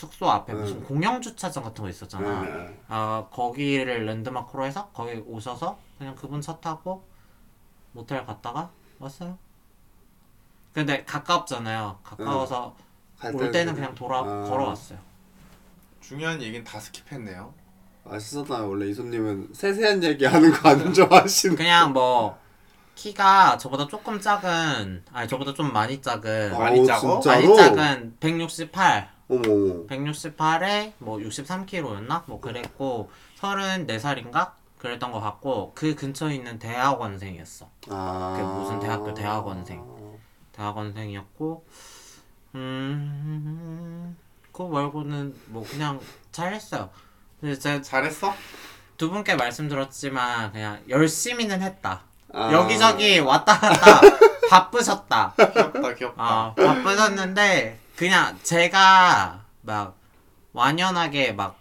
[0.00, 0.60] 숙소 앞에 음.
[0.60, 2.80] 무슨 공영 주차장 같은 거 있었잖아 네.
[2.88, 7.04] 아 거기를 랜드마크로 해서 거기 오셔서 그냥 그분 차 타고
[7.92, 9.36] 모텔 갔다가 왔어요.
[10.72, 11.98] 근데 가깝잖아요.
[12.02, 12.74] 가까워서
[13.18, 14.22] 갈 올 때는 그냥 돌아 아.
[14.48, 14.98] 걸어왔어요.
[16.00, 17.52] 중요한 얘기는 다 스킵했네요.
[18.08, 18.68] 아시잖아요.
[18.70, 21.56] 원래 이소님은 세세한 얘기 하는 거 안 좋아하시는.
[21.56, 22.38] 그냥 뭐
[22.94, 26.76] 키가 저보다 조금 작은 아니 저보다 좀 많이 작은 많이?
[26.76, 27.20] 진짜로?
[27.24, 29.86] 많이 작은 168 어머 어머.
[29.86, 37.68] 168에 뭐 63kg였나 뭐 그랬고 34살인가 그랬던 것 같고 그 근처에 있는 대학원생이었어.
[37.90, 38.34] 아.
[38.36, 39.84] 그 무슨 대학교 대학원생.
[40.52, 41.64] 대학원생이었고
[42.56, 44.16] 음
[44.52, 46.00] 그거 말고는 뭐 그냥
[46.32, 46.90] 잘했어요.
[47.40, 48.34] 근데 제가 잘했어?
[48.96, 52.02] 두 분께 말씀드렸지만 그냥 열심히는 했다.
[52.32, 52.52] 아.
[52.52, 54.00] 여기저기 왔다 갔다
[54.50, 55.34] 바쁘셨다.
[55.36, 56.22] 귀엽다 귀엽다.
[56.22, 59.98] 아 바쁘셨는데 그냥 제가 막
[60.54, 61.58] 완연하게 막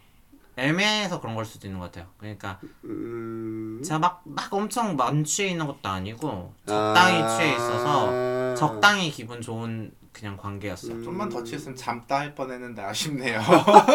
[0.55, 2.07] 애매해서 그런 걸 수도 있는 것 같아요.
[2.17, 3.81] 그러니까 음.
[3.83, 7.27] 제가 막, 막 엄청 만취해 있는 것도 아니고 적당히 아.
[7.27, 10.93] 취해 있어서 적당히 기분 좋은 그냥 관계였어요.
[10.93, 11.03] 음.
[11.03, 13.41] 좀만 더 취했으면 잠따 할 뻔했는데 아쉽네요.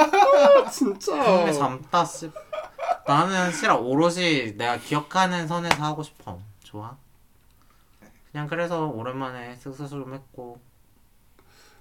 [0.71, 1.13] 진짜.
[1.25, 2.31] 근데 잠다 씨
[3.07, 6.95] 나는 싫어 오롯이 내가 기억하는 선에서 하고 싶어 좋아
[8.33, 10.61] 그냥 그래서 오랜만에 쓱쓱 좀 했고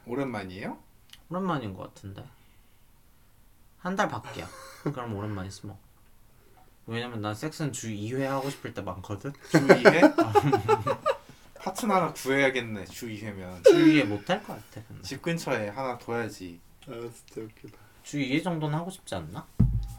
[0.05, 0.77] 오랜만이에요?
[1.29, 2.23] 오랜만인 것 같은데
[3.79, 4.47] 한 달 밖이야
[4.83, 5.77] 그럼 오랜만이지 뭐
[6.85, 10.15] 왜냐면 난 섹스는 주 2회 하고 싶을 때 많거든 주 2회?
[11.59, 16.59] 파트너 하나 구해야겠네 주 2회면 주 2회 못할 것 같아 근데 집 근처에 하나 둬야지
[16.87, 17.77] 아 진짜 웃기다.
[18.03, 19.45] 주 2회 정도는 하고 싶지 않나?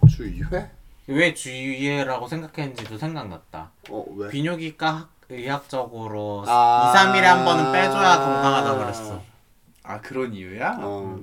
[0.08, 0.70] 주 2회?
[1.06, 4.28] 왜 주 2회라고 생각했는지도 생각났다 어 왜?
[4.30, 6.92] 비뇨기과 학- 의학적으로 아.
[6.94, 9.22] 2, 3일에 한 번은 빼줘야 건강하다 그랬어
[9.84, 10.78] 아 그런 이유야?
[10.80, 11.20] 어.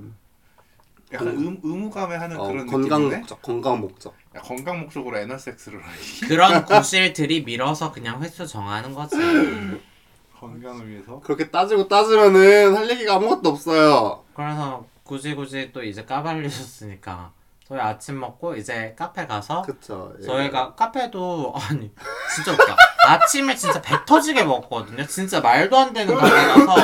[1.11, 4.13] 약간 음, 의무감에 하는 어, 그런 건강 느낌인데 목적, 건강 목적.
[4.35, 9.17] 야, 건강 목적으로 애널 섹스를 하기 그런 구실들이 밀어서 그냥 횟수 정하는 거지.
[10.39, 14.23] 건강을 위해서 그렇게 따지고 따지면은 할 얘기가 아무것도 없어요.
[14.33, 17.31] 그래서 굳이 굳이 또 이제 까발리셨으니까
[17.67, 20.13] 저희 아침 먹고 이제 카페 가서 그쵸.
[20.19, 20.23] 예.
[20.23, 21.91] 저희가 카페도 아니
[22.33, 22.75] 진짜 웃겨
[23.07, 26.31] 아침에 진짜 배 터지게 먹었거든요 진짜 말도 안 되는 가게
[26.65, 26.75] 가서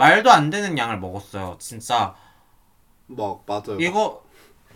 [0.00, 2.14] 말도 안 되는 양을 먹었어요 진짜
[3.06, 3.78] 뭐 맞아요.
[3.80, 4.22] 이거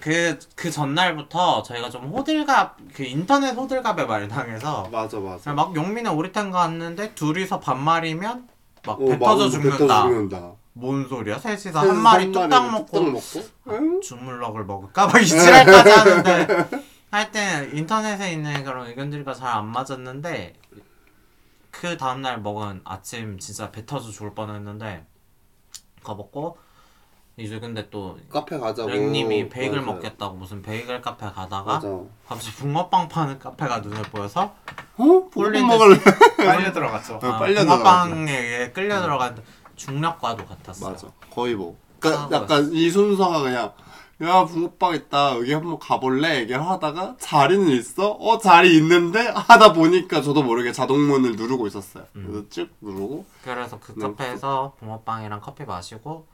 [0.00, 5.52] 그 그 전날부터 저희가 좀 호들갑 그 인터넷 호들갑에 많이 당해서 맞아 맞아.
[5.54, 8.48] 막 용민에 오리탕 갔는데 둘이서 반말이면
[8.86, 10.52] 막 어, 배막 터져 배 죽는다.
[10.74, 13.48] 뭔 소리야 셋이서 한 마리 뚝딱 먹고 뚝딱 먹고.
[13.68, 14.00] 응?
[14.00, 16.68] 주물럭을 먹을까 막 이지랄까지 하는데
[17.10, 20.54] 하여튼 인터넷에 있는 그런 의견들과 잘 안 맞았는데
[21.70, 25.06] 그 다음날 먹은 아침 진짜 배 터져 죽을 뻔했는데
[26.14, 26.58] 먹고
[27.36, 28.90] 이제 근데 또 카페 가자고.
[28.90, 29.94] 랭님이 베이글 맞아요.
[29.94, 31.88] 먹겠다고 무슨 베이글 카페 가다가 맞아.
[32.28, 34.54] 갑자기 붕어빵 파는 카페가 눈에 보여서
[34.96, 35.28] 어?
[35.32, 35.96] 볶음 먹을래?
[36.36, 39.42] 빨려 들어갔죠 어, 아, 빨려 붕어빵에 끌려 들어간
[39.74, 40.90] 중력과도 같았어요.
[40.92, 41.08] 맞아.
[41.32, 41.76] 거의 뭐.
[41.98, 43.72] 그러니까 아, 약간 이 순서가 그냥
[44.22, 45.36] 야 붕어빵 있다.
[45.38, 46.40] 여기 한번 가볼래?
[46.40, 48.12] 얘기를 하다가 자리는 있어?
[48.12, 49.18] 어 자리 있는데?
[49.26, 52.06] 하다 보니까 저도 모르게 자동문을 누르고 있었어요.
[52.16, 52.26] 음.
[52.26, 53.26] 그래서 쭉 누르고.
[53.42, 56.26] 그래서 그 네, 카페에서 붕어빵이랑 커피 마시고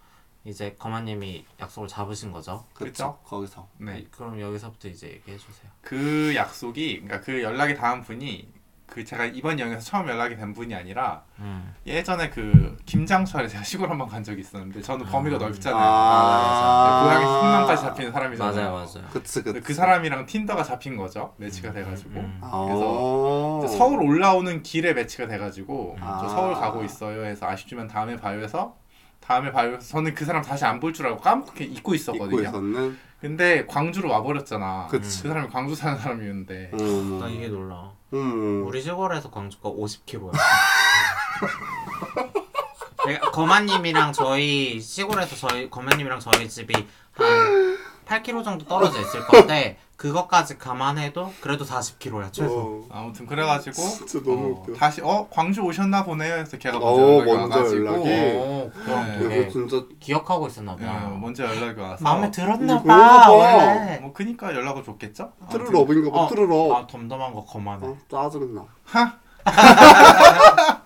[0.44, 2.64] 이제 거마님이 약속을 잡으신 거죠.
[2.74, 3.18] 그쵸?
[3.24, 3.66] 거기서.
[3.78, 4.06] 네.
[4.10, 5.70] 그럼 여기서부터 이제 얘기해 주세요.
[5.80, 8.48] 그 약속이 그러니까 그 연락이 닿은 분이
[8.90, 11.72] 그 제가 이번 여행에서 처음 연락이 된 분이 아니라 음.
[11.86, 15.80] 예전에 그 김장철에 제가 시골 한번 간 적이 있었는데 저는 범위가 넓잖아요.
[15.82, 18.54] 아, 고양이 풍랑까지 잡히는 사람이잖아요.
[18.54, 19.08] 맞아요, 맞아요.
[19.12, 21.34] 그치 그치 그 사람이랑 틴더가 잡힌 거죠.
[21.38, 22.38] 매치가 돼가지고 음.
[22.42, 23.60] 아.
[23.64, 26.18] 이제 서울 올라오는 길에 매치가 돼가지고 아.
[26.22, 28.74] 저 서울 가고 있어요 해서 아쉽지만 다음에 봐요 해서
[29.20, 32.26] 다음에 봐요 해서 저는 그 사람 다시 안 볼 줄 알고 까먹게 잊고 있었거든요.
[32.26, 34.88] 입고 있었는 근데 광주로 와버렸잖아.
[34.90, 35.22] 그치.
[35.22, 37.18] 그 사람이 광주 사는 사람이었는데 음.
[37.20, 37.92] 나 이게 놀라.
[38.12, 38.64] 음.
[38.66, 40.32] 우리 시골에서 광주가 50km야.
[43.32, 46.74] 거마님이랑 저희 시골에서 저희 거마님이랑 저희 집이
[47.12, 52.58] 한 8km 정도 떨어져 있을 건데 그것까지 감안해도 그래도 40km야 최소.
[52.58, 52.88] 어.
[52.90, 54.72] 아무튼 그래가지고 진짜 너무 어, 웃겨.
[54.72, 58.08] 다시 어 광주 오셨나 보네요 해서 걔가 먼저 어, 연락이 먼저 와가지고 연락이.
[58.08, 59.18] 오, 그럼 네.
[59.18, 61.08] 되게 진짜 기억하고 있었나 예, 봐.
[61.20, 62.96] 먼저 연락이 와서 마음에 들었나 이거 봐.
[62.96, 63.30] 봐.
[63.30, 63.98] 원래.
[64.00, 65.34] 뭐 그니까 연락을 줬겠죠?
[65.50, 66.28] 트르럽인가 봐 어.
[66.28, 67.86] 트르럽 아 덤덤한 거 거만해.
[67.86, 68.64] 어, 짜증나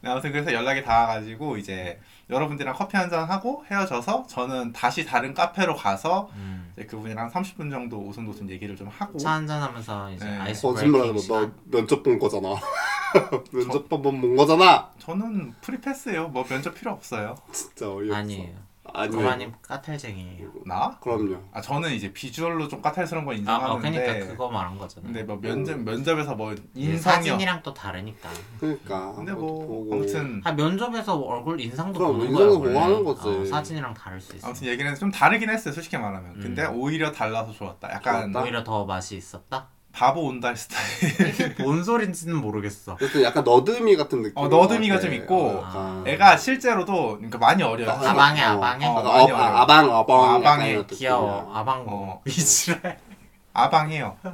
[0.00, 5.32] 네, 아무튼 그래서 연락이 닿아가지고 이제 여러분들이랑 커피 한 잔 하고 헤어져서 저는 다시 다른
[5.32, 6.72] 카페로 가서 음.
[6.72, 10.36] 이제 그분이랑 30분 정도 오순도순 얘기를 좀 하고 차 한잔 하면서 이제 네.
[10.38, 11.54] ice 거짓말하지 breaking 시간.
[11.70, 12.48] 면접 본 거잖아.
[13.52, 14.90] 면접 한번 본 거잖아.
[14.98, 16.28] 저는 free pass예요.
[16.28, 17.36] 뭐 면접 필요 없어요.
[17.52, 18.16] 진짜 어이없어.
[18.18, 18.65] 아니에요.
[19.02, 19.14] 아니.
[19.14, 20.50] 거마님 까탈쟁이에요.
[20.64, 20.98] 나?
[21.00, 21.36] 그럼요.
[21.52, 23.38] 아 저는 이제 비주얼로 좀 까탈스러운 건 아, 어,
[23.76, 25.06] 인정하는데 그러니까 그거 말한 거잖아.
[25.06, 26.98] 근데 뭐 면접 면접에서 뭐 인성이 인성이요.
[27.32, 28.28] 사진이랑 또 다르니까.
[28.58, 29.12] 그러니까.
[29.14, 29.94] 근데 그것도 뭐 보고.
[29.94, 32.68] 아무튼 아 면접에서 얼굴 인상도 그럼 보는 인상도 거야.
[32.68, 32.78] 보고 원래.
[32.80, 33.28] 하는 거지.
[33.28, 34.46] 어, 사진이랑 다를 수 있어.
[34.46, 35.72] 아무튼 얘기는 좀 다르긴 했어요.
[35.74, 36.36] 솔직히 말하면.
[36.36, 36.40] 음.
[36.42, 37.90] 근데 오히려 달라서 좋았다.
[37.92, 38.42] 약간 좋았다?
[38.42, 39.68] 오히려 더 맛이 있었다.
[39.96, 41.56] 바보 온달 스타일.
[41.58, 42.96] 뭔 소린지는 모르겠어.
[42.96, 44.36] 그래서 약간 너드미 같은 느낌.
[44.36, 46.04] 어, 너드미가 좀 있고, 아.
[46.06, 47.90] 애가 실제로도 그러니까 많이 어려요.
[47.90, 48.58] 아, 아방해 어.
[48.58, 48.86] 아방해.
[48.86, 49.36] 어, 아, 많이 어.
[49.36, 51.50] 아, 아방 아방 약간 이런 귀여워.
[51.54, 51.90] 아방고.
[51.90, 52.22] 어.
[52.26, 52.98] 이지랄.
[53.54, 54.18] 아방해요.
[54.22, 54.32] 어.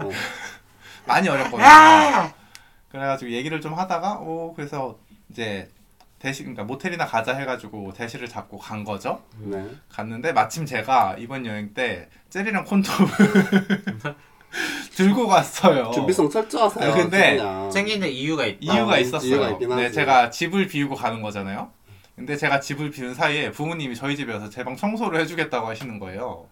[1.06, 1.64] 많이 어렵거든요.
[1.64, 2.32] 아!
[2.90, 4.98] 그래가지고 얘기를 좀 하다가 오 그래서
[5.30, 5.70] 이제
[6.18, 9.22] 대시 그러니까 모텔이나 가자 해가지고 대시를 잡고 간 거죠.
[9.38, 9.64] 네.
[9.88, 13.08] 갔는데 마침 제가 이번 여행 때 젤이랑 콘돔을
[14.94, 15.90] 들고 갔어요.
[15.94, 16.90] 준비성 철저하세요.
[16.90, 17.70] 아, 근데 그냥.
[17.70, 18.58] 생기는 이유가 있다.
[18.60, 19.28] 이유가 아, 있었어요.
[19.30, 19.94] 이유가 있긴 네, 하지.
[19.94, 21.70] 제가 집을 비우고 가는 거잖아요.
[22.16, 26.46] 근데 제가 집을 비운 사이에 부모님이 저희 집에 와서 제 방 청소를 해주겠다고 하시는 거예요.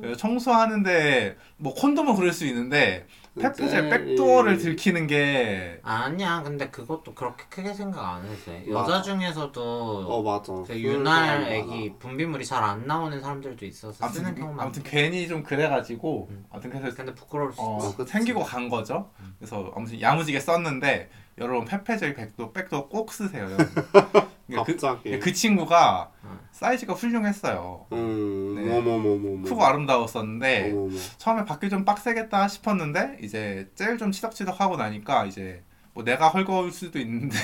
[0.00, 3.06] 그래서 청소하는데 뭐 콘돔은 그럴 수 있는데
[3.40, 6.42] 페프젤 젤이- 백도어를 들키는 게 아니야.
[6.42, 8.64] 근데 그것도 그렇게 크게 생각 안 해도 돼.
[8.70, 8.92] 맞아.
[8.96, 10.52] 여자 중에서도 어 맞아.
[10.66, 15.42] 그 사람 애기 분비물이 잘 안 나오는 사람들도 있어서 쓰는 아무튼, 경우가 아무튼 괜히 좀
[15.42, 16.44] 그래가지고 음.
[16.50, 18.12] 아무튼 그래서 근데 부끄러울 수 어, 그치.
[18.12, 19.10] 생기고 간 거죠.
[19.38, 23.44] 그래서 아무튼 야무지게 썼는데 여러분 페페젤 백도 백도 꼭 쓰세요.
[23.44, 23.66] 여러분.
[24.46, 25.18] 그러니까 그, 갑자기.
[25.18, 26.38] 그 친구가 음.
[26.62, 27.86] 사이즈가 훌륭했어요.
[27.90, 28.54] 음.
[28.56, 28.78] 네.
[28.78, 29.42] 어머머머머.
[29.48, 30.96] 크고 아름다웠었는데 어머머.
[31.18, 37.00] 처음에 받기 좀 빡세겠다 싶었는데 이제 젤좀 치덕치덕 하고 나니까 이제 뭐 내가 헐거울 수도
[37.00, 37.36] 있는데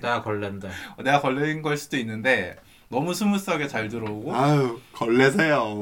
[0.00, 0.68] 내가 걸렌데.
[1.04, 2.56] 내가 걸린 걸 수도 있는데
[2.92, 5.80] 너무 smooth하게 잘 들어오고 아유 걸레세요.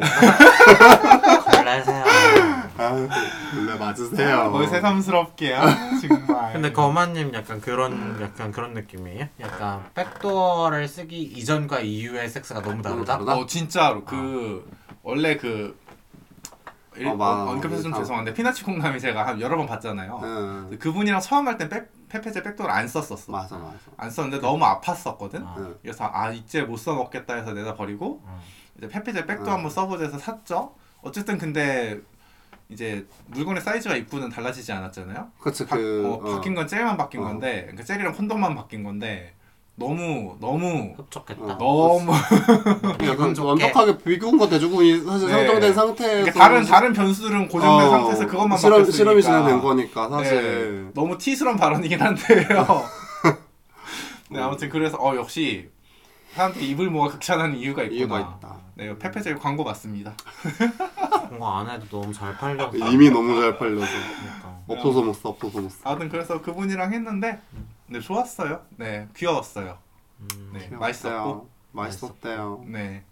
[1.53, 2.05] 걸레세요.
[2.79, 3.09] 아유
[3.53, 4.51] 걸레 맞으세요.
[4.51, 5.66] 뭘 새삼스럽게 아,
[6.01, 9.27] 정말 근데 거마님 약간 그런 약간 그런 느낌이에요?
[9.40, 13.14] 약간 backdoor를 쓰기 이전과 이후의 섹스가 너무 다르다.
[13.14, 13.35] 다르다?
[13.37, 14.64] 어 진짜로 그
[15.03, 15.77] 원래 그
[17.00, 17.12] 일- 어.
[17.50, 17.96] 언급해서 좀 어.
[17.96, 20.20] 죄송한데 피나치 콩남이 제가 한 여러 번 봤잖아요.
[20.22, 20.78] 응.
[20.78, 21.68] 그분이랑 처음 할 땐
[22.08, 23.30] 페페제 백도를 안 썼었어.
[23.32, 23.74] 맞아 맞아.
[23.96, 25.42] 안 썼는데 너무 아팠었거든.
[25.44, 25.54] 어.
[25.58, 25.76] 응.
[25.82, 28.40] 그래서 아 이제 못 써먹겠다 해서 내다 버리고 어.
[28.78, 29.50] 이제 페페제 백도 음.
[29.50, 30.74] 한번 써보자 해서 샀죠.
[31.02, 31.98] 어쨌든 근데
[32.68, 35.28] 이제 물건의 사이즈가 입구는 달라지지 않았잖아요.
[35.40, 37.24] 그치 바, 그 어, 바뀐 건 젤만 바뀐 어.
[37.24, 39.34] 건데 그 젤이랑 콘돔만 바뀐 건데
[39.76, 41.42] 너무 너무 흡족했다.
[41.42, 41.59] 어.
[41.59, 42.12] 너무
[43.09, 43.48] 약간 좋게.
[43.48, 45.33] 완벽하게 비교과 대조군이 사실 네.
[45.33, 50.09] 설정된 상태에서 이게 다른 다른 변수들은 고정된 어, 상태에서 그것만 실험 바뀌었으니까 실험이 진행된 거니까
[50.11, 52.85] 사실 네, 너무 티스러운 발언이긴 한데요.
[54.33, 55.70] 네 아무튼 그래서 어 역시
[56.35, 57.98] 사람들이 입을 모아 극찬하는 이유가 있구나.
[57.98, 58.56] 이유가 있다.
[58.74, 60.12] 네 페페젤 광고 맞습니다.
[61.30, 62.76] 뭔가 안 해도 너무 잘 팔려서.
[62.76, 64.61] 이미 너무 잘 팔려서 그러니까.
[64.68, 65.76] 없어서 못 써, 없어서 못 써.
[65.85, 67.40] 아무튼 그래서 그분이랑 했는데
[67.90, 68.64] 네 좋았어요.
[68.76, 69.76] 네 귀여웠어요.
[70.20, 70.68] 음, 네.
[70.70, 72.64] 맛있었고 맛있었대요.
[72.66, 73.05] 네.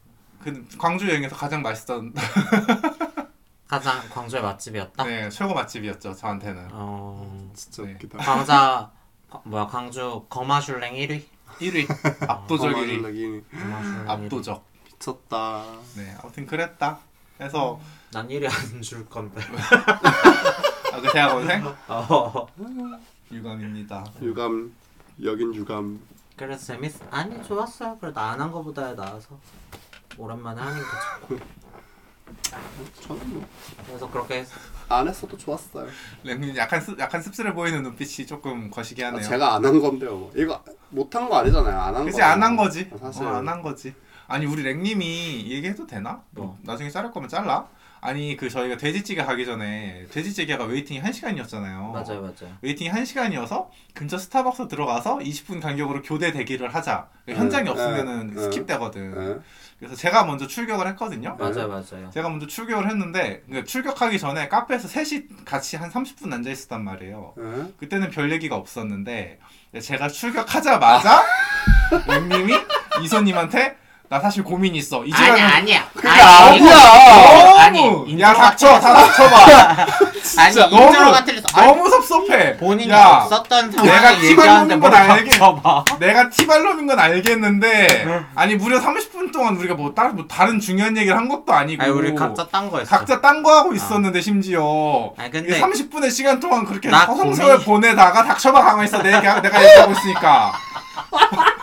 [0.43, 2.15] 그 광주 여행에서 가장 맛있던
[3.67, 5.05] 가장 광주의 맛집이었다.
[5.05, 7.93] 네 최고 맛집이었죠 저한테는 어, 진짜 네.
[7.95, 8.19] 웃기다.
[8.19, 8.91] 광자
[9.29, 11.23] 거- 뭐야 광주 거마슐랭 1위.
[11.61, 14.11] 1위 압도적 1위 거마줄레기 거마슐랭 1위.
[14.27, 15.65] 압도적 미쳤다.
[15.97, 16.99] 네 아무튼 그랬다
[17.37, 17.81] 그래서
[18.13, 19.41] 난 1위 안 줄 건데.
[20.93, 22.47] 아 그 대학원생 어.
[23.33, 24.73] 유감입니다 유감
[25.23, 26.01] 여긴 유감.
[26.37, 26.93] 그래서 재밌.
[27.11, 27.99] 아니 좋았어요.
[28.01, 29.39] 그래도 안 한 거보다 나아서
[30.17, 30.89] 오랜만에 하니까
[31.21, 31.39] 좋고.
[33.03, 33.47] 저는 뭐
[33.87, 34.45] 그래서 그렇게
[34.89, 35.89] 안 했어도 좋았어요.
[36.23, 40.17] 랭님 약간 습, 약간 씁쓸해 보이는 눈빛이 조금 거시기 아, 하네요 제가 안 한 건데요.
[40.17, 40.33] 뭐.
[40.37, 41.77] 이거 못한 거 아니잖아요.
[41.81, 42.05] 안한 거.
[42.05, 43.95] 그치 안 한 거지 사실 어, 안 한 거지
[44.29, 46.23] 아니 우리 랭님이 얘기해도 되나?
[46.31, 46.57] 뭐?
[46.63, 47.67] 나중에 자를 거면 잘라
[48.01, 52.57] 아니 그 저희가 돼지찌개 가기 전에 돼지찌개가 waiting이 1시간이었잖아요 맞아요 맞아요.
[52.63, 58.43] waiting이 1시간이어서 근처 스타벅스 들어가서 20분 간격으로 교대 대기를 하자 그러니까 현장이 네, 없으면은 네,
[58.49, 59.37] skip되거든 네.
[59.79, 62.11] 그래서 제가 먼저 출격을 했거든요 맞아요 맞아요.
[62.13, 67.35] 제가 먼저 출격을 했는데 그러니까 출격하기 전에 카페에서 셋이 같이 한 30분 앉아 있었단 말이에요
[67.37, 67.73] 네.
[67.79, 69.39] 그때는 별 얘기가 없었는데
[69.83, 71.23] 제가 출격하자마자
[72.07, 72.55] 랭님이
[73.03, 73.77] 이소님한테
[74.11, 75.05] 나 사실 고민 있어.
[75.05, 75.85] 이 아니 시간은 아니야.
[75.95, 76.75] 그게 아니, 아니야.
[76.75, 77.93] 너무 아니, 야.
[78.07, 78.81] intro가 닥쳐.
[78.81, 79.29] 다 틀렸어.
[79.29, 79.87] 닥쳐봐.
[80.43, 81.47] 아니 너무- 인트로가 틀렸어.
[81.53, 82.57] 아니, 너무 섭섭해.
[82.57, 85.85] 본인이 야 없었던 내가 상황을 티발로는 얘기하는데 건뭘 알겠- 봐.
[85.99, 91.15] 내가 티발롬인 건 알겠는데 아니 무려 30분 동안 우리가 뭐 다른 뭐 다른 중요한 얘기를
[91.15, 91.83] 한 것도 아니고.
[91.83, 92.89] 아니 우리 각자 딴 거였어.
[92.89, 95.13] 각자 딴 거 하고 있었는데 심지어.
[95.19, 99.15] 아니, 이게 근데 30분의 시간 동안 그렇게 나 허송세월 고민이- 보내다가 닥쳐봐 가만히 있어 내
[99.15, 100.53] 얘기, 내가 얘기하고 있으니까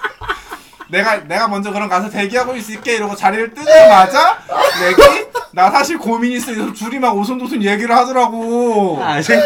[0.96, 4.38] 내가 내가 먼저 그럼 가서 대기하고 있을게 이러고 자리를 뜨자마자
[4.82, 9.40] 내기 나 사실 고민이 있어 둘이 막 오손도손 얘기를 하더라고 아, 지가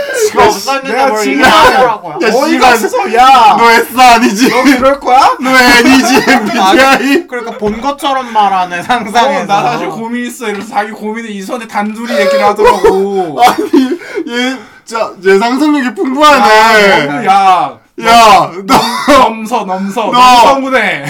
[0.46, 2.14] 없었는데 내가 뭘 지금 얘기하더라고요.
[2.14, 2.74] 야, 어이가 씨발.
[2.74, 4.50] 없어서 야 너 S 아니지?
[4.50, 5.36] 너 그럴 거야?
[5.40, 7.28] 너 N이지 MBTI?
[7.28, 9.46] 그러니까 본 것처럼 말하네 어, 상상해서.
[9.46, 13.92] 나 사실 고민 있어 이러면서 자기 고민을 이선에 단둘이 얘기를 하더라고 아니
[14.30, 17.26] 얘 진짜 얘 상상력이 야, 풍부하네.
[17.28, 20.12] 야 야, 너 넘서 넘서 너.
[20.12, 21.06] 넘서문해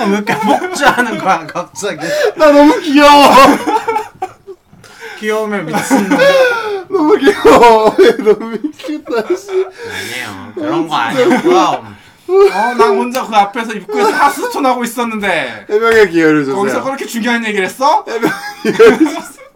[0.00, 1.98] 아, 왜 이렇게 복주하는 거야 갑자기.
[2.36, 3.30] 나 너무 귀여워.
[5.20, 6.18] 귀여우면 미친놈.
[6.88, 7.94] 너무 귀여워.
[8.00, 9.34] 얘 너무 미치겠다.
[9.36, 9.50] 씨.
[9.50, 10.52] 아니에요.
[10.54, 12.02] 그런 거 아니었고요.
[12.28, 16.56] 어나 혼자 그 앞에서 입구에서 하스톤 하고 있었는데 해명의 기회를 주세요.
[16.56, 18.04] 거기서 그렇게 중요한 얘기를 했어?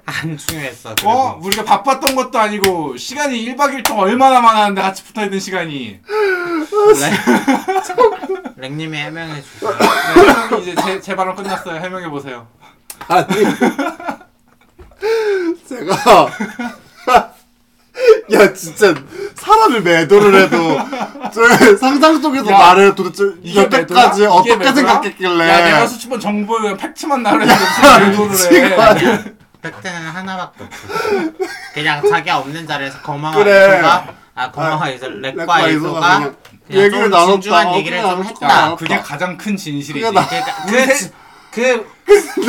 [0.07, 0.95] 안 중요했어.
[1.05, 1.41] 어?
[1.43, 5.99] 우리가 바빴던 것도 아니고 시간이 1박 2일 동안 얼마나 많았는데 같이 붙어있는 시간이
[7.01, 7.13] 랭...
[8.57, 9.77] 랭님이 해명해 주세요.
[10.51, 12.47] 네, 이제 제, 제 발언 끝났어요 해명해보세요
[13.09, 13.27] 아니
[15.69, 16.29] 제가
[18.33, 18.95] 야 진짜
[19.35, 20.79] 사람을 매도를 해도
[21.33, 24.75] 저 상상 속에서 야, 말을 도대체 이게 여태까지 어떻게 매도야?
[24.75, 30.89] 생각했길래 야 내가 수치본 정보 팩트만 무슨 매도를 해 팩트는 하나밖에 없어.
[31.75, 33.67] 그냥 자기가 없는 자리에서 거마와 그래.
[33.79, 36.37] 이소가 아 거마와 이소 렉과 렉과 이소가 이소가 그냥
[36.67, 37.33] 그냥 얘기를 좀 나눴다.
[37.33, 38.47] 진중한 어, 얘기를 그냥 좀 나눴다.
[38.47, 38.67] 했다.
[38.71, 41.13] 야 그게 가장 큰 진실이지 그게 나- 그러니까 그, 셋-
[41.51, 41.96] 그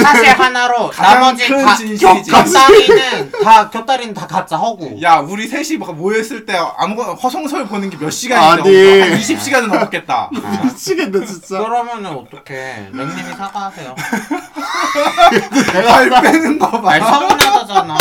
[0.04, 2.32] 사실 하나로 가장 나머지 큰 가, 진실이지.
[2.32, 5.02] 곁다리는 다 곁다리는 다 가짜 허구.
[5.02, 9.12] 야 우리 셋이 막 모였을 때 아무거나 허송설 보는 게 몇 시간인데 아니.
[9.12, 10.30] 한 20시간은 넘었겠다
[10.64, 12.90] 미치겠네 진짜 그러면은 어떡해.
[12.94, 13.96] 랭님이 사과하세요.
[15.88, 17.98] 발 빼는 말 거봐 서운하다잖아.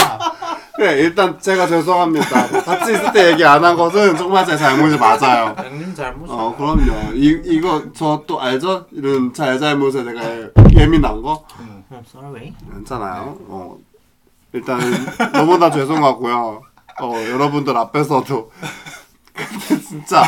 [0.77, 5.55] 그래 일단 제가 죄송합니다 같이 있을 때 얘기 안 한 것은 정말 제 잘못이 맞아요
[5.57, 6.37] 랭님 잘못이야.
[6.37, 8.85] 어 그럼요 이, 이거 저 또 알죠?
[8.93, 10.21] 이런 잘잘못에 내가
[10.77, 11.46] 예민한 거 어,
[12.07, 12.55] sorry.
[12.73, 13.37] 괜찮아요.
[13.49, 13.79] 어.
[14.53, 14.81] 일단
[15.33, 16.63] 너무나 죄송하고요.
[17.03, 18.51] 어 여러분들 앞에서도
[19.35, 20.23] 근데 진짜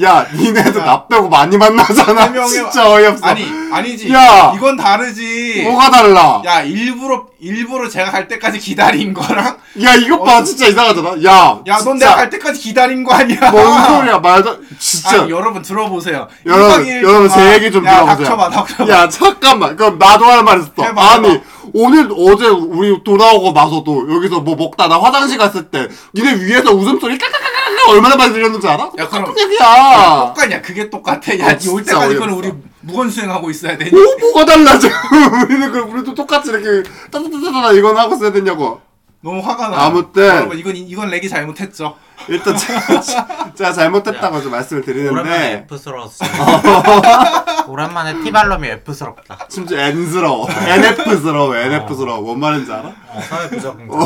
[0.00, 4.12] 야 니네도 나 빼고 많이 만나잖아 세 명이- 진짜 어이없어 아니 아니지.
[4.12, 4.52] 야!
[4.54, 5.62] 이건 다르지.
[5.64, 11.14] 뭐가 달라 야 일부러 일부러 제가 갈 때까지 기다린 거랑 야 이것 봐 진짜 이상하잖아
[11.24, 13.50] 야 야 넌 내가 갈 때까지 기다린 거 아니야.
[13.50, 16.28] 뭔 소리야 말도 진짜 아니, 여러분 들어보세요.
[16.46, 18.26] 여러분, 1박 2일 여러분, 제 얘기 좀 야, 들어보세요.
[18.28, 18.92] 닥쳐봐, 닥쳐봐.
[18.92, 21.40] 야 잠깐만 그럼 나도 할 말 있어 해봐, 아니 해봐.
[21.72, 27.16] 오늘 어제 우리 돌아오고 나서도 여기서 뭐 먹다 나 화장실 갔을 때 니네 위에서 웃음소리
[27.18, 28.90] 까까까 까 얼마나 많이 들렸는지 알아?
[28.98, 30.62] 야, 그럼- 똑같은 얘기야 똑같냐?
[30.62, 31.32] 그게 똑같아.
[31.32, 32.36] 어, 야, 니올 진짜 때까지 어이없어.
[32.36, 32.52] 우리
[32.82, 33.90] 무건 수행하고 있어야 되니?
[33.90, 34.88] 뭐 뭐가 달라져
[35.44, 38.80] 우리는 그 우리도 똑같이 이렇게 따따따따 이건 하고 써야 되냐고
[39.22, 39.84] 너무 화가 나.
[39.86, 40.24] 아무튼.
[40.24, 41.94] 여러분 이건 이건 렉이 잘못했죠.
[42.28, 46.24] 일단 제가, 제가 잘못했다고 좀 말씀을 오랜만에 드리는데 F스러웠어.
[47.68, 49.46] 오랜만에 티발롬이 F스럽다.
[49.48, 52.88] 심지어 N스러워 NF스러워 NF스러워 뭔 말인지 알아?
[52.88, 53.96] 어, 사회 부적응자.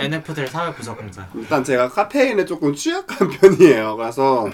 [0.00, 1.28] NF들 사회 부적응자.
[1.34, 3.96] 일단 제가 카페인에 조금 취약한 편이에요.
[3.96, 4.48] 그래서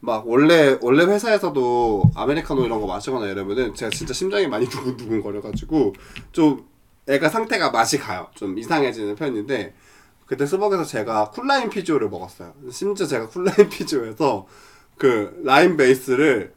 [0.00, 5.94] 막 원래 원래 회사에서도 아메리카노 이런 거 마시거나 이러면은 제가 진짜 심장이 많이 두근두근 거려가지고
[6.32, 6.67] 좀
[7.08, 8.28] 애가 상태가 맛이 가요.
[8.34, 9.74] 좀 이상해지는 편인데
[10.26, 12.52] 그때 스벅에서 제가 쿨라임 피지오를 먹었어요.
[12.70, 14.46] 심지어 제가 쿨라임 피지오에서
[14.98, 16.52] 그 lime base를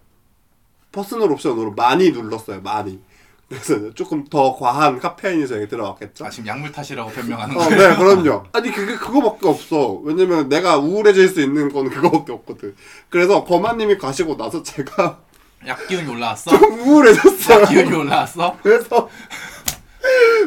[0.92, 2.62] personal 옵션으로 많이 눌렀어요.
[2.62, 3.00] 많이.
[3.48, 6.26] 그래서 조금 더 과한 카페인이 저에게 들어갔겠죠.
[6.26, 7.90] 아 지금 약물 탓이라고 변명하는 어, 거예요.
[7.90, 8.46] 네, 그럼요.
[8.54, 9.96] 아니, 그게 그거밖에 없어.
[10.04, 12.76] 왜냐면 내가 우울해질 수 있는 건 그거밖에 없거든.
[13.10, 15.20] 그래서 거마님이 가시고 나서 제가
[15.68, 16.50] 약 기운이 올라왔어?
[16.58, 17.62] 좀 우울해졌어요.
[17.62, 18.58] 약 기운이 올라왔어?
[18.64, 19.10] 그래서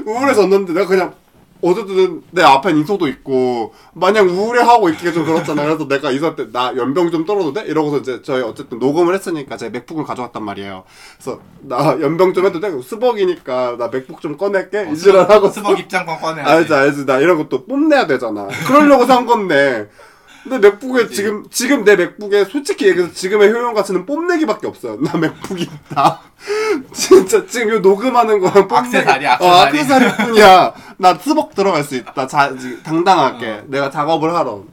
[0.07, 1.15] 우울해졌는데 내가 그냥
[1.63, 5.63] 어쨌든 내 앞에 인소도 있고 마냥 우울해하고 있기가 좀 그렇잖아.
[5.63, 7.63] 그래서 내가 이사 때나 연병 좀 떨어도 돼?
[7.63, 10.85] 이러고서 이제 저희 어쨌든 녹음을 했으니까 제가 맥북을 가져갔단 말이에요.
[11.17, 12.71] 그래서 나 연병 좀 해도 돼?
[12.83, 14.91] 스벅이니까 나 맥북 좀 꺼낼게.
[14.93, 16.51] 이지랄 하고 스벅 입장권 꺼내야지.
[16.51, 19.89] 알지 알지 나 이런 것도 뽐내야 되잖아 그러려고 산 건데
[20.45, 25.63] 근데 맥북에 지금 지금 내 맥북에 솔직히 얘기해서 지금의 효용 가치는 뽐내기밖에 없어요 나 맥북이
[25.63, 26.21] 있다.
[26.93, 30.05] 진짜 지금 요 녹음하는 거랑 뽐내기 어 액세서리.
[30.05, 30.75] 액세서리 뿐이야.
[30.99, 32.27] 나 스벅 들어갈 수 있다.
[32.27, 33.65] 자, 지- 당당하게.
[33.69, 34.65] 내가 작업을 하러.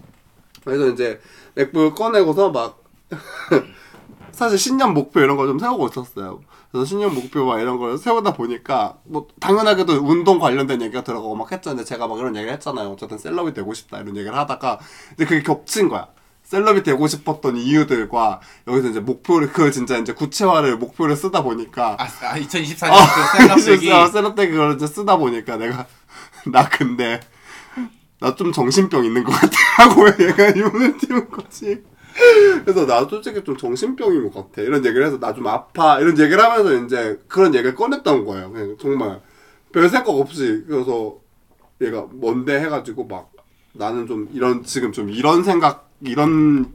[0.66, 1.22] 그래서 이제
[1.56, 2.80] 맥북을 꺼내고서 막
[4.32, 6.42] 사실 신년 목표 이런 거 좀 세우고 있었어요.
[6.72, 11.52] 그래서 신년 목표 막 이런 걸 세우다 보니까 뭐 당연하게도 운동 관련된 얘기가 들어가고 막
[11.52, 11.84] 했잖아요.
[11.84, 12.90] 제가 막 이런 얘기를 했잖아요.
[12.92, 14.80] 어쨌든 셀럽이 되고 싶다 이런 얘기를 하다가
[15.16, 16.08] 이제 그게 겹친 거야.
[16.44, 22.04] 셀럽이 되고 싶었던 이유들과 여기서 이제 목표를 그걸 진짜 이제 구체화를 목표를 쓰다 보니까 아,
[22.04, 22.92] 아 2024년
[23.36, 23.92] 그 셀럽 얘기.
[23.92, 25.86] 어, 셀럽 때 그걸 이제 쓰다 보니까 내가
[26.48, 27.20] 나 근데
[28.20, 31.84] 나 좀 정신병 있는 것 같아 하고 얘가 눈을 띄운 거지.
[32.66, 34.62] 그래서 나 솔직히 좀 정신병인 것 같아.
[34.62, 36.00] 이런 얘기를 해서 나 좀 아파.
[36.00, 38.52] 이런 얘기를 하면서 이제 그런 얘기를 꺼냈던 거예요.
[38.52, 39.22] 그냥 정말
[39.72, 40.64] 별 생각 없이.
[40.68, 41.18] 그래서
[41.82, 43.32] 얘가 뭔데 해가지고 막
[43.74, 46.74] 나는 좀 이런 지금 좀 이런 생각 이런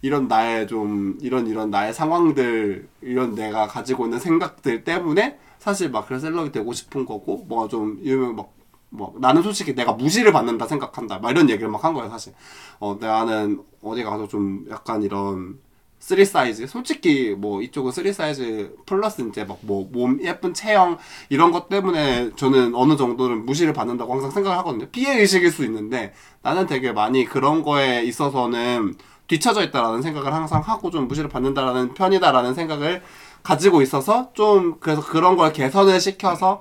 [0.00, 6.08] 이런 나의 좀 이런 이런 나의 상황들 이런 내가 가지고 있는 생각들 때문에 사실 막
[6.08, 8.52] 그래서 celeb이 되고 싶은 거고 뭐가 좀 이러면 막
[8.92, 11.18] 뭐 나는 솔직히 내가 무시를 받는다 생각한다.
[11.18, 12.32] 막 이런 얘기를 막 한 거예요 사실.
[12.80, 15.58] 어 나는 어디 가서 좀 약간 이런
[15.98, 21.52] 3 사이즈 솔직히 뭐 이쪽은 3 사이즈 플러스 이제 막 뭐 몸 예쁜 체형 이런
[21.52, 24.86] 것 때문에 저는 어느 정도는 무시를 받는다고 항상 생각을 하거든요.
[24.90, 26.12] 피해 의식일 수 있는데
[26.42, 28.94] 나는 되게 많이 그런 거에 있어서는
[29.28, 33.02] 뒤쳐져 있다라는 생각을 항상 하고 좀 무시를 받는다라는 편이다라는 생각을
[33.42, 36.60] 가지고 있어서 좀 그래서 그런 걸 개선을 시켜서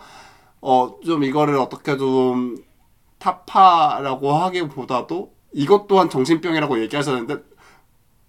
[0.62, 2.55] 어 좀 이거를 어떻게 좀
[3.20, 7.38] 타파라고 하기보다도 이것 또한 정신병이라고 얘기하셨는데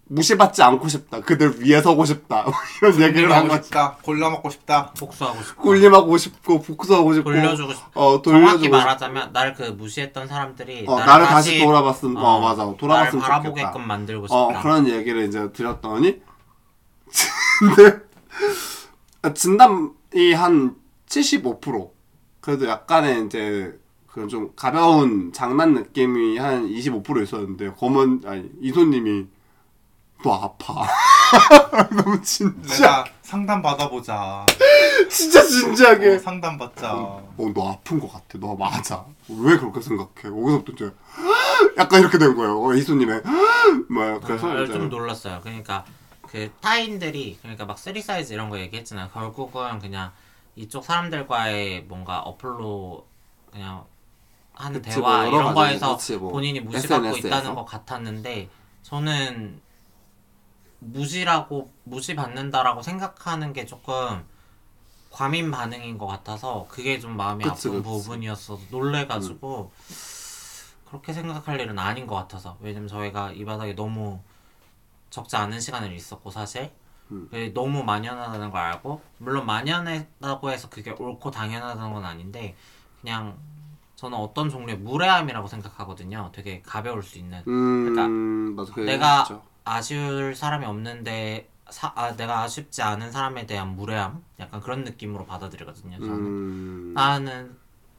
[0.06, 1.20] 무시받지 않고 싶다.
[1.20, 2.44] 그들 위에 서고 싶다.
[2.82, 3.64] 이런 얘기를 한 거지.
[3.64, 3.96] 싶다.
[4.02, 4.90] 골라 먹고 싶다.
[4.98, 5.62] 복수하고 싶고.
[5.62, 7.90] 꿀림하고 싶고 복수하고 싶고 돌려주고 싶고.
[8.00, 12.40] 어 정확히 돌려주고 싶고 말하자면 나를 그 무시했던 사람들이 어, 나를 다시 돌아봤음 어, 어,
[12.40, 13.78] 맞아 나를 돌아봤으면 바라보게끔 좋겠다.
[13.86, 14.36] 만들고 싶다.
[14.38, 16.20] 어 그런 얘기를 이제 드렸더니
[17.76, 18.00] 근데
[19.34, 20.74] 진담이 한
[21.08, 21.90] 75%
[22.43, 23.78] 그래도 약간의 이제
[24.09, 29.26] 그런 좀 가벼운 장난 느낌이 한 25% 있었는데 검은 아니 이소님이
[30.24, 30.86] 너 아파
[31.97, 34.45] 너무 진짜 상담 받아보자.
[35.09, 36.95] 진짜 진지하게 어, 상담 받자.
[36.95, 37.22] 어
[37.55, 40.93] 너 아픈 것 같아 너 맞아 왜 그렇게 생각해 거기서부터 이제
[41.78, 43.22] 약간 이렇게 된 거예요 어, 이소님의
[43.88, 45.40] 뭐 그래서 어, 이제 좀 놀랐어요.
[45.43, 45.84] 그러니까
[46.28, 49.09] 그 타인들이 그러니까 막3 사이즈 이런 거 얘기했잖아요.
[49.12, 50.11] 결국은 그냥
[50.57, 53.07] 이쪽 사람들과의 뭔가 어플로
[53.50, 53.86] 그냥
[54.55, 57.28] 하는 그치, 대화 뭐 이런 거에서 그치, 뭐 본인이 무시받고 SNS 에서.
[57.28, 58.48] 있다는 것 같았는데
[58.82, 59.61] 저는
[60.80, 64.24] 무시라고 무시받는다라고 생각하는 게 조금
[65.11, 67.84] 과민 반응인 것 같아서 그게 좀 마음이 그치, 아픈 그치.
[67.84, 69.70] 부분이었어서 놀래가지고
[70.86, 74.20] 그렇게 생각할 일은 아닌 것 같아서 왜냐면 저희가 이 바닥에 너무
[75.11, 76.70] 적지 않은 시간을 있었고 사실
[77.11, 77.28] 음.
[77.30, 82.57] 그게 너무 만연하다는 걸 알고 물론 만연하다고 해서 그게 옳고 당연하다는 건 아닌데
[83.00, 83.36] 그냥
[83.96, 86.30] 저는 어떤 종류의 무례함이라고 생각하거든요.
[86.32, 88.72] 되게 가벼울 수 있는 음, 그러니까.
[88.74, 89.42] 그 내가 얘기했죠.
[89.64, 95.98] 아쉬울 사람이 없는데 사, 아, 내가 아쉽지 않은 사람에 대한 무례함 약간 그런 느낌으로 받아들이거든요.
[95.98, 97.57] 저는 음, 나는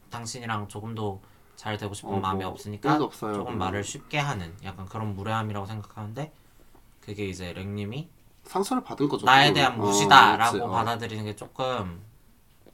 [0.10, 2.99] 당신이랑 조금 더잘 되고 싶은 어, 마음이 뭐, 없으니까.
[2.99, 3.58] 조금 음.
[3.58, 6.32] 말을 쉽게 하는 약간 그런 무례함이라고 생각하는데
[6.99, 8.10] 그게 이제 랭님이
[8.46, 9.26] 상처를 받은 거죠.
[9.26, 9.54] 나에 그거는.
[9.54, 10.68] 대한 어, 무시다라고 그렇지.
[10.68, 10.72] 어.
[10.72, 12.02] 받아들이는 게 조금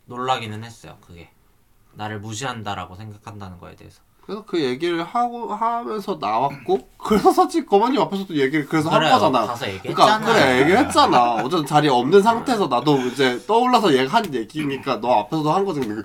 [0.05, 0.97] 놀라기는 했어요.
[1.01, 1.29] 그게
[1.93, 4.01] 나를 무시한다라고 생각한다는 거에 대해서.
[4.21, 9.13] 그래서 그 얘기를 하고 하면서 나왔고 그래서 사실 거만님 앞에서도 얘기를 그래서 한 그래요.
[9.13, 9.45] 거잖아.
[9.47, 10.19] 가서 얘기했잖아.
[10.19, 11.33] 그러니까 그래 얘기했잖아.
[11.35, 15.79] 어쨌든 자리에 없는 상태에서 나도 이제 떠올라서 얘기한 얘기니까 너 앞에서도 한 거지.
[15.81, 16.03] 그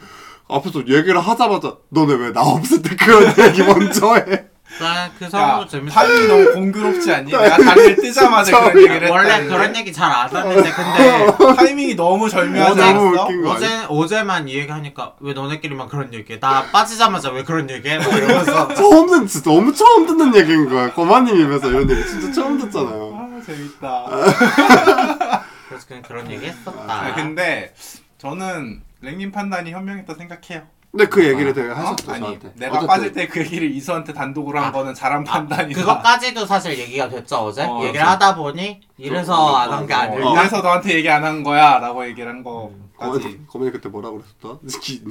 [0.49, 4.49] 앞에서 얘기를 하자마자 너네 왜 나 없을 때 그런 얘기 먼저 해?
[4.81, 5.95] 난그 야, 상황도 재밌어.
[5.95, 7.31] 타이밍이 너무 공교롭지 않니?
[7.31, 12.29] 내가 다리를 뜨자마자 그런 얘기를 원래 했다는데 그런 얘기 잘 안 하는데 근데 타이밍이 너무
[12.29, 13.23] 절묘하지 어, 너무 않았어?
[13.23, 13.57] 웃긴 거 아니야?
[13.57, 16.41] 어제 어제만 이 얘기 하니까 왜 너네끼리만 그런 얘기해?
[16.41, 17.99] 나 빠지자마자 왜 그런 얘기해?
[17.99, 20.93] 막 이러면서 처음 듣는 진짜 너무 처음 듣는 얘기인 거야.
[20.93, 23.15] 거만님 입에서 이런 얘기 진짜 처음 듣잖아요.
[23.17, 24.07] 아 재밌다.
[25.69, 27.15] 그래서 그냥 그런 얘기 아, 했었다.
[27.15, 27.75] 근데
[28.19, 30.63] 저는 랭님 판단이 현명했다 생각해요.
[30.97, 31.75] 근데 그 얘기를 되게 어?
[31.75, 32.53] 하셨죠 아니 저한테.
[32.55, 32.87] 내가 어쨌든.
[32.87, 35.81] 빠질 때 그 얘기를 이수한테 단독으로 한 아, 거는 잘한 판단이다.
[35.81, 37.65] 그것까지도 사실 얘기가 됐죠 어제.
[37.65, 38.09] 어, 얘기를 그렇죠.
[38.11, 40.31] 하다 보니 이래서 안 한게 어, 아닐까.
[40.41, 42.79] 이래서 너한테 얘기 안 한 거야라고 얘기를 한 거까지.
[42.99, 44.61] 거만님, 거만님 그때 뭐라고 그랬었다?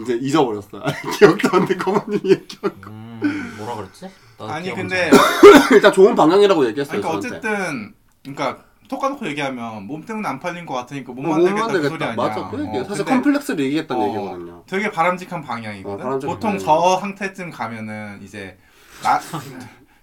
[0.01, 0.67] 이제 잊어버렸어.
[0.81, 1.75] 아니, 기억도 안 돼.
[1.75, 2.57] 거만님 얘기.
[2.87, 4.09] 음 뭐라 그랬지?
[4.39, 5.17] 나도 아니 기억 안 근데 나.
[5.75, 7.01] 일단 좋은 방향이라고 얘기했어요.
[7.01, 7.49] 그러니까 저한테.
[7.49, 8.63] 어쨌든 그러니까
[8.93, 12.03] 톡 까놓고 얘기하면 몸 때문에 안 팔린 것 같으니까 못 만들겠다 그 소리.
[12.03, 12.15] 아니야.
[12.15, 12.49] 맞아.
[12.49, 12.81] 그 얘기야.
[12.81, 14.63] 어, 사실 근데 컴플렉스를 얘기했던 어, 얘기거든요.
[14.67, 15.95] 되게 바람직한 방향이거든.
[15.95, 16.57] 어, 바람직한 보통.
[16.59, 18.57] 저 상태쯤 가면은 이제
[19.01, 19.19] 나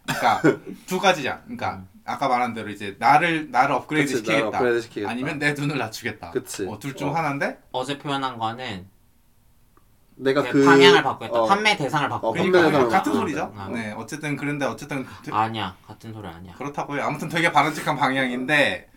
[0.06, 0.42] 그러니까
[0.86, 1.40] 두 가지야.
[1.44, 4.58] 그러니까 아까 말한 대로 이제 나를 나를 업그레이드 그치, 나를 시키겠다.
[4.58, 5.10] 업그레이드 시키겠다.
[5.10, 6.30] 아니면 내 눈을 낮추겠다.
[6.32, 6.66] 그치.
[6.66, 7.12] 어, 둘 중 어.
[7.14, 8.86] 하나인데 어제 표현한 거는
[10.22, 11.38] 내가 그그 방향을 바꾸겠다.
[11.40, 12.28] 어, 판매 대상을 바꾸겠다.
[12.28, 13.12] 어, 그러니까 판매 대상을 같은.
[13.12, 13.52] 소리죠.
[13.56, 13.68] 아.
[13.72, 16.54] 네, 어쨌든 그런데 어쨌든 되- 아니야 같은 소리 아니야.
[16.54, 17.02] 그렇다고요.
[17.02, 18.88] 아무튼 되게 바람직한 방향인데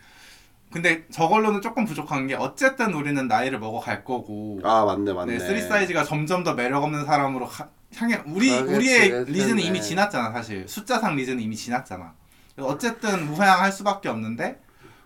[0.72, 5.38] 근데 저걸로는 조금 부족한 게 어쨌든 우리는 나이를 먹어갈 거고 아 맞네 맞네.
[5.38, 9.64] 네, 3 사이즈가 점점 더 매력 없는 사람으로 가- 향해 우리 그렇겠지, 우리의 그럴 리즈는.
[9.64, 12.14] 이미 지났잖아 사실 숫자상 리즈는 이미 지났잖아.
[12.60, 14.60] 어쨌든 무회항할 수밖에 없는데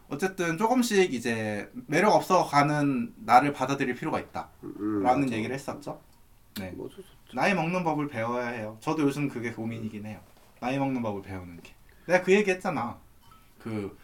[0.09, 5.31] 어쨌든 조금씩 이제 매력 없어 가는 나를 받아들일 필요가 있다라는 음.
[5.31, 5.99] 얘기를 했었죠.
[6.59, 6.71] 네.
[6.71, 7.01] 뭐 저-
[7.35, 8.77] 나이 먹는 법을 배워야 해요.
[8.79, 10.19] 저도 요즘 그게 고민이긴 해요.
[10.61, 11.73] 나이 먹는 법을 배우는 게.
[12.07, 12.97] 내가 그 얘기 했잖아.
[13.59, 13.97] 그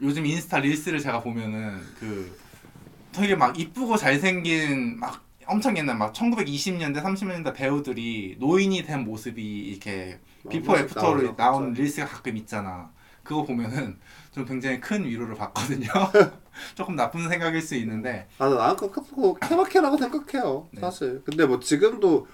[0.00, 2.38] 요즘 인스타 릴스를 제가 보면은 그
[3.12, 10.20] 되게 막 이쁘고 잘생긴 막 엄청 옛날 막 1920년대 30년대 배우들이 노인이 된 모습이 이렇게
[10.48, 11.72] before after로 나오는.
[11.72, 12.92] 릴스가 가끔 있잖아.
[13.24, 13.98] 그거 보면은
[14.32, 15.88] 좀 굉장히 큰 위로를 받거든요.
[16.74, 20.68] 조금 나쁜 생각일 수 있는데 아, 나는 그거 케바케라고 생각해요.
[20.72, 20.80] 네.
[20.80, 21.22] 사실.
[21.24, 22.26] 근데 뭐 지금도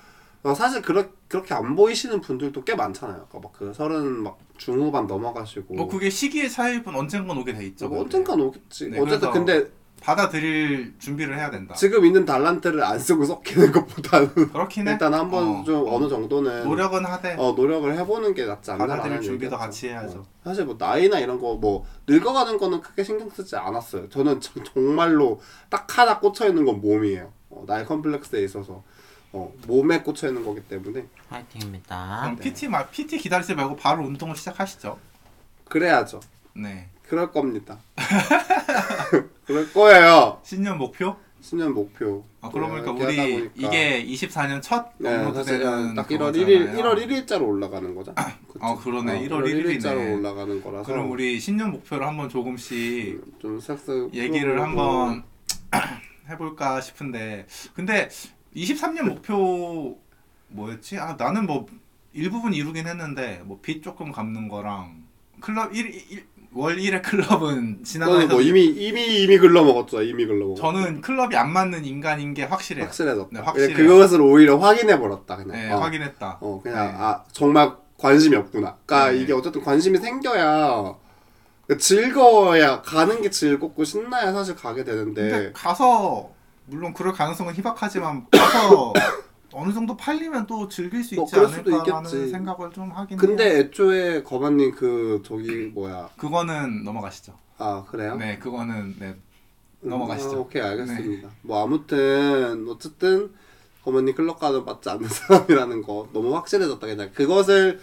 [0.43, 3.27] 어, 사실 그렇, 그렇게 안 보이시는 분들도 꽤 많잖아요.
[3.29, 5.75] 아까 막그 서른 막 중후반 넘어가시고.
[5.75, 7.89] 뭐 그게 시기의 차이일 뿐 언젠간 오게 돼 있죠.
[7.89, 8.03] 뭐.
[8.03, 8.91] 언젠간 오겠지.
[8.91, 9.69] 네, 어쨌든 근데
[10.07, 11.75] 받아들일 준비를 해야 된다.
[11.75, 14.93] 지금 있는 달란트를 안 쓰고 썩히는 것보다는 그렇긴 해.
[14.93, 15.97] 일단 한번 어, 좀 어.
[15.97, 20.25] 어느 정도는 노력은 하되 어, 노력을 해보는 게 낫지 않나 받아들일 준비도 같이 해야죠.
[20.45, 24.09] 사실 뭐 나이나 이런 거 뭐 늙어가는 거는 크게 신경 쓰지 않았어요.
[24.09, 25.41] 저는 정- 정말로
[25.71, 27.33] 딱 하나 꽂혀 있는 건 몸이에요.
[27.51, 28.85] 어, 나의 컴플렉스에 있어서
[29.33, 32.21] 어, 몸에 꽂혀 있는 거기 때문에 파이팅입니다.
[32.23, 34.99] 그럼 PT 말 PT 기다리지 말고 바로 운동을 시작하시죠.
[35.69, 36.21] 그래야죠.
[36.55, 36.89] 네.
[37.09, 37.79] 그럴 겁니다.
[39.47, 40.41] 그럴 거예요.
[40.43, 41.17] 신년 목표?
[41.41, 42.25] 신년 목표.
[42.41, 43.69] 아, 그러고 보니까 네, 이렇게 하다 우리 보니까.
[43.69, 46.47] 이게 24년 첫 네, 업로드 되는 딱 1월 그거잖아요.
[46.47, 48.15] 1일 1월 1일자로 올라가는 거죠.
[48.59, 49.21] 어, 그러네.
[49.29, 50.19] 1월 1일자로 1일이네.
[50.19, 54.61] 올라가는 거라서 그럼 우리 신년 목표를 한번 조금씩 좀 싹싹 얘기를.
[54.61, 55.23] 한번
[56.29, 58.09] 해볼까 싶은데 근데
[58.57, 59.97] 23년 목표
[60.49, 60.99] 뭐였지?
[60.99, 61.67] 아 나는 뭐
[62.13, 65.05] 일부분 이루긴 했는데 뭐 빚 조금 갚는 거랑
[65.41, 66.25] 클럽 1,
[66.57, 70.03] 월 1회 클럽은 지나가서 뭐 이미 이미 이미 글러 먹었죠.
[70.03, 70.57] 이미 글러 먹었.
[70.59, 72.87] 저는 클럽이 안 맞는 인간인 게 확실해요.
[72.87, 73.29] 확실해졌다.
[73.31, 73.77] 네, 그냥 확실해요.
[73.77, 75.37] 그것을 오히려 확인해 버렸다.
[75.37, 75.53] 그냥.
[75.53, 75.79] 네, 어.
[75.79, 76.39] 확인했다.
[76.41, 76.95] 어 그냥 네.
[76.99, 78.77] 아 정말 관심이 없구나.
[78.87, 79.19] 그러니까 네.
[79.19, 80.95] 이게 어쨌든 관심이 생겨야
[81.67, 86.31] 그러니까 즐거워야 가는 게 즐겁고 신나야 사실 가게 되는데 가서
[86.67, 88.93] 물론 그럴 가능성은 희박하지만 가서
[89.53, 92.31] 어느 정도 팔리면 또 즐길 수 뭐 있지 그럴 수도 않을까라는 있겠지.
[92.31, 93.59] 생각을 좀 하긴 근데 해요.
[93.61, 97.33] 애초에 거반님 그 저기 뭐야 그거는 넘어가시죠.
[97.59, 98.17] 아 그래요?
[98.17, 99.07] 네, 그거는 네.
[99.85, 100.31] 음, 넘어가시죠.
[100.31, 100.37] 네.
[100.37, 101.29] 아, 오케이 알겠습니다.
[101.43, 103.31] 뭐 아무튼 어쨌든
[103.85, 107.81] 거반님 클럽 가는 맞지 않는 사람이라는 거 너무 확실해졌다 그냥 그것을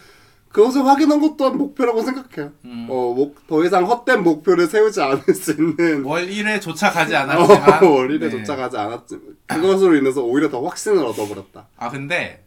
[0.54, 2.54] 그것을 확인한 것 또한 목표라고 생각해요.
[2.64, 2.88] 음.
[2.89, 7.89] 어, 목, 더 이상 헛된 목표를 세우지 않을 수 있는 월 1에 조차가지 않았지만 어,
[7.91, 8.38] 월일에 네.
[8.38, 11.68] 도착하지 않았지만 그것으로 인해서 오히려 더 확신을 얻어버렸다.
[11.76, 12.45] 아 근데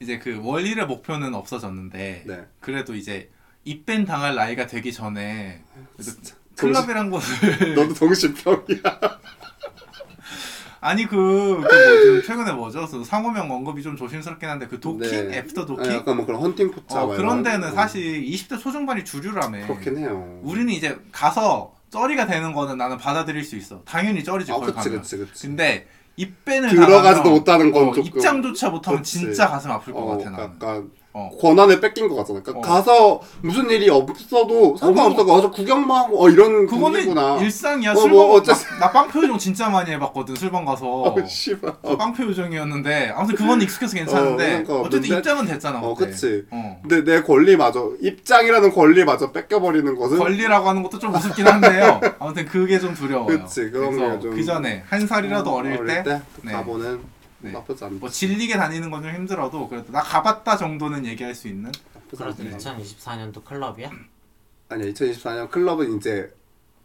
[0.00, 2.44] 이제 그 월 1의 목표는 없어졌는데 네.
[2.60, 3.30] 그래도 이제
[3.64, 5.62] 입밴 당할 나이가 되기 전에.
[6.56, 9.20] 클럽이란 곳을 너도 정신병이야.
[10.82, 11.74] 아니 그, 그
[12.14, 12.86] 뭐지 최근에 뭐죠?
[12.90, 15.38] 그 상호명 언급이 좀 조심스럽긴 한데 그 도킹 네.
[15.38, 17.74] 애프터 아, 도킹 약간 뭐 그런 헌팅 포차 어, 막 그런 이런 데는 거.
[17.74, 19.66] 사실 20대 초중반이 주류라며.
[19.66, 20.40] 그렇긴 해요.
[20.42, 23.82] 우리는 이제 가서 쩌리가 되는 거는 나는 받아들일 수 있어.
[23.84, 25.02] 당연히 쩌리지 아, 거기 그치, 가면.
[25.02, 25.46] 그치, 그치.
[25.48, 29.18] 근데 입밴을 들어가지도 당하면, 못하는 건 어, 조금- 입장조차 못하면 그치.
[29.18, 30.44] 진짜 가슴 아플 것 어, 같아 나는.
[30.44, 31.28] 약간 어.
[31.40, 32.40] 권한을 뺏긴 것 같잖아.
[32.40, 32.72] 그러니까 어.
[32.74, 35.24] 가서 무슨 일이 없어도 상관없어.
[35.26, 37.38] 가서 구경만 하고 어 이런 그거는 분위기구나.
[37.38, 37.92] 일상이야.
[37.92, 40.86] 어, 술방 뭐 어쨌든- 나, 나 빵표 요정 진짜 많이 해봤거든 술방 가서.
[40.86, 41.72] 어, 씨발.
[41.98, 45.80] 빵표 요정이었는데 아무튼 그건 익숙해서 괜찮은데 어, 그러니까 어, 쨌든 근데- 입장은 됐잖아.
[45.80, 46.10] 어, 그때.
[46.12, 46.44] 그치.
[46.50, 46.80] 어.
[46.86, 52.00] 근데 내 권리마저 입장이라는 권리마저 뺏겨버리는 것은 권리라고 하는 것도 좀 우습긴 한데요.
[52.20, 53.26] 아무튼 그게 좀 두려워요.
[53.26, 56.52] 그치, 그런 그래서 게 좀- 그 전에 한 살이라도 어릴, 때, 네.
[56.52, 57.00] 가보는
[57.40, 57.52] 네.
[57.52, 57.96] 나쁘지 않다.
[58.00, 61.72] 뭐 질리게 다니는 건 좀 힘들어도 그래도 나 가봤다 정도는 얘기할 수 있는.
[62.10, 62.56] 그래서 네.
[62.56, 63.90] 2024년도 클럽이야?
[64.68, 66.32] 아니야 2024년 클럽은 이제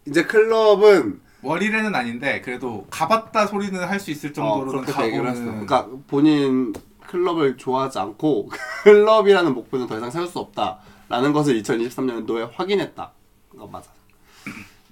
[0.07, 5.39] 이제 클럽은 월일에는 아닌데 그래도 가봤다 소리는 할 수 있을 어, 정도로는 그렇게 얘기를 했어.
[5.43, 5.65] 가보는.
[5.65, 6.73] 그러니까 본인
[7.07, 8.49] 클럽을 좋아하지 않고
[8.83, 13.11] 클럽이라는 목표는 더 이상 세울 수 없다라는 것을 2023년도에 확인했다.
[13.57, 13.91] 어, 맞아.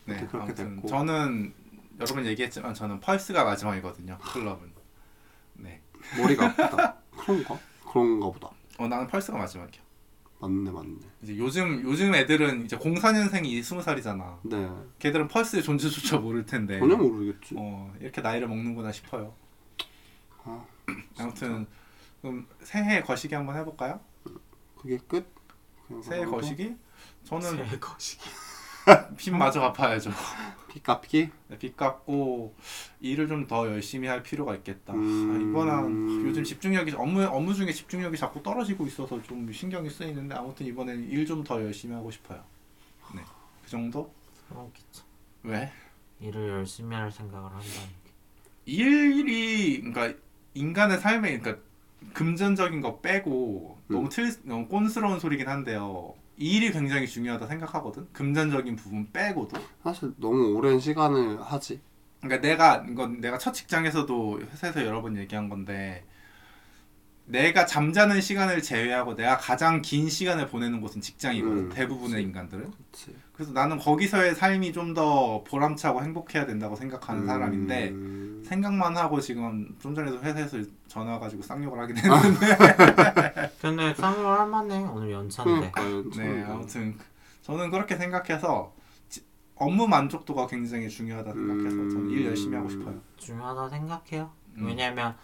[0.05, 0.88] 네, 그렇게 아무튼 됐고.
[0.88, 1.53] 저는
[1.99, 4.18] 여러 번 얘기했지만 저는 펄스가 마지막이거든요.
[4.20, 4.74] 클럽은.
[6.16, 6.22] 네.
[6.22, 6.95] 머리가 아프다.
[7.18, 7.60] 그런가?
[7.91, 8.49] 그런가 보다.
[8.78, 9.82] 어 나는 펄스가 마지막이야.
[10.39, 10.95] 맞네 맞네.
[11.22, 14.39] 이제 요즘 요즘 애들은 이제 04년생이 20살이잖아.
[14.43, 14.70] 네.
[14.99, 16.80] 걔들은 펄스의 존재조차 모를 텐데.
[16.80, 17.56] 전혀 모르겠지.
[17.58, 19.34] 어 이렇게 나이를 먹는구나 싶어요.
[20.43, 20.66] 아,
[21.18, 21.66] 아무튼
[22.22, 24.01] 그럼 새해 거시기 한번 해볼까요?
[24.76, 25.26] 그게 끝?
[26.04, 26.76] 새해 거시기?
[27.24, 28.24] 저는 새 거시기.
[29.16, 30.12] 빚 마저 갚아야죠.
[30.74, 31.30] 피 갚기?
[31.50, 32.56] 네, 빚 갚고
[33.00, 34.94] 일을 좀 더 열심히 할 필요가 있겠다.
[34.94, 35.32] 음.
[35.32, 40.66] 아, 이번엔 요즘 집중력이 업무 업무 중에 집중력이 자꾸 떨어지고 있어서 좀 신경이 쓰이는데 아무튼
[40.66, 42.44] 이번엔 일 좀 더 열심히 하고 싶어요.
[43.14, 43.22] 네,
[43.64, 44.12] 그 정도?
[44.74, 45.04] 기차.
[45.44, 45.72] 왜?
[46.20, 47.72] 일을 열심히 할 생각을 한다는
[48.04, 48.12] 게.
[48.66, 50.18] 일이 그러니까
[50.56, 51.62] 인간의 삶에 그러니까
[52.14, 53.94] 금전적인 거 빼고 음.
[53.94, 56.16] 너무 틀 너무 꼰스러운 소리긴 한데요.
[56.38, 58.08] 이 일이 굉장히 중요하다 생각하거든.
[58.12, 59.60] 금전적인 부분 빼고도.
[59.84, 61.80] 사실 너무 오랜 시간을 하지.
[62.22, 66.04] 그러니까 내가 이건 내가 첫 직장에서도 회사에서 여러 번 얘기한 건데
[67.26, 71.58] 내가 잠자는 시간을 제외하고 내가 가장 긴 시간을 보내는 곳은 직장이거든.
[71.58, 72.24] 음, 대부분의 그치.
[72.24, 72.72] 인간들은.
[72.92, 73.16] 그치.
[73.34, 79.74] 그래서 나는 거기서의 삶이 좀 더 보람차고 행복해야 된다고 생각하는 사람인데 음, 생각만 하고 지금
[79.80, 84.84] 좀 전에도 회사에서 전화 가지고 쌍욕을 하긴 했는데 근데 쌍욕 할만해.
[84.84, 85.72] 오늘 연차인데.
[85.72, 86.96] 그러니까 네 아무튼
[87.42, 88.72] 저는 그렇게 생각해서
[89.10, 89.24] 지-
[89.56, 93.02] 업무 만족도가 굉장히 중요하다 생각해서 저는 일 열심히 하고 싶어요.
[93.18, 94.30] 중요하다 생각해요.
[94.58, 94.66] 음.
[94.68, 95.16] 왜냐면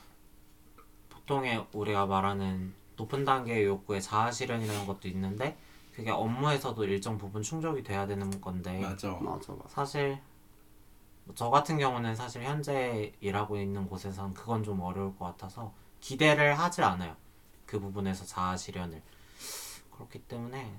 [1.29, 5.55] 보통의 우리가 말하는 높은 단계의 욕구의 자아 실현이라는 것도 있는데
[5.93, 9.11] 그게 업무에서도 일정 부분 충족이 돼야 되는 건데 맞아.
[9.21, 9.67] 맞아 맞아.
[9.67, 10.19] 사실
[11.25, 15.71] 뭐저 같은 경우는 사실 현재 일하고 있는 곳에선 그건 좀 어려울 것 같아서
[16.01, 17.15] 기대를 하질 않아요.
[17.67, 18.99] 그 부분에서 자아 실현을
[19.93, 20.73] 그렇기 때문에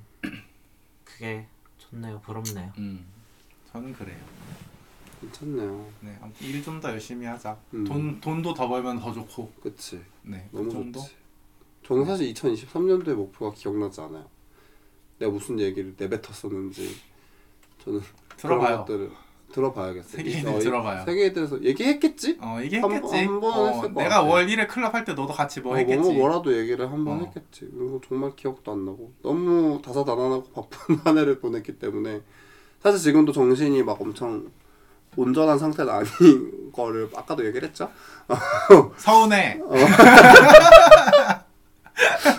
[1.05, 1.47] 그게
[1.79, 2.21] 좋네요.
[2.23, 2.73] 부럽네요.
[2.79, 3.07] 음
[3.71, 4.19] 저는 그래요.
[5.21, 5.87] 괜찮네요.
[6.01, 7.57] 네 아무튼 일 좀 더 열심히 하자.
[7.75, 7.85] 음.
[7.85, 9.53] 돈 돈도 더 벌면 더 좋고.
[9.63, 10.01] 그치.
[10.23, 11.01] 네, 그 너무 정도.
[11.01, 11.15] 좋지.
[11.85, 14.27] 저는 사실 2023년도의 목표가 기억나지 않아요.
[15.19, 16.97] 내가 무슨 얘기를 내뱉었었는지
[17.85, 18.01] 저는
[18.37, 18.59] 들어봐요.
[18.67, 19.11] 그런 것들을
[19.53, 20.09] 들어봐야겠어.
[20.09, 21.05] 세계인을 들어봐요.
[21.05, 22.39] 세계에 대해서 얘기했겠지?
[22.41, 23.17] 어 얘기했겠지.
[23.17, 24.23] 한- 한 번은 어, 했을 것 내가 같아.
[24.23, 25.99] 월 1회 클럽 할 때 너도 같이 뭐 어, 했겠지.
[26.01, 27.25] 뭐 뭐라도 얘기를 한번 어.
[27.25, 27.69] 했겠지.
[27.77, 32.21] 그리고 정말 기억도 안 나고 너무 다사다난하고 바쁜 한 해를 보냈기 때문에
[32.81, 34.51] 사실 지금도 정신이 막 엄청
[35.17, 37.91] 온전한 상태는 아닌 거를 아까도 얘기를 했죠.
[38.97, 39.61] 서운해.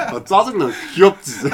[0.07, 0.69] 아, 짜증나.
[0.93, 1.49] 귀엽지.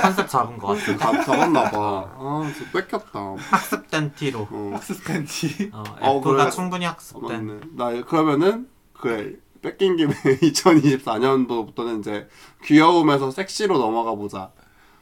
[0.00, 0.96] 컨셉 잡은 것 같아.
[0.96, 2.04] 다 잡았나 봐.
[2.16, 3.34] 아, 진짜 뺏겼다.
[3.50, 4.48] 학습된 티로.
[4.50, 4.80] 어.
[5.06, 5.70] 팬티.
[5.72, 6.50] 어, 어, F가 그래.
[6.50, 7.46] 충분히 어, 학습된.
[7.46, 7.60] 맞네.
[7.76, 12.28] 나 그러면은 그래 뺏긴 김에 2024년도부터는 이제
[12.64, 14.50] 귀여움에서 섹시로 넘어가 보자.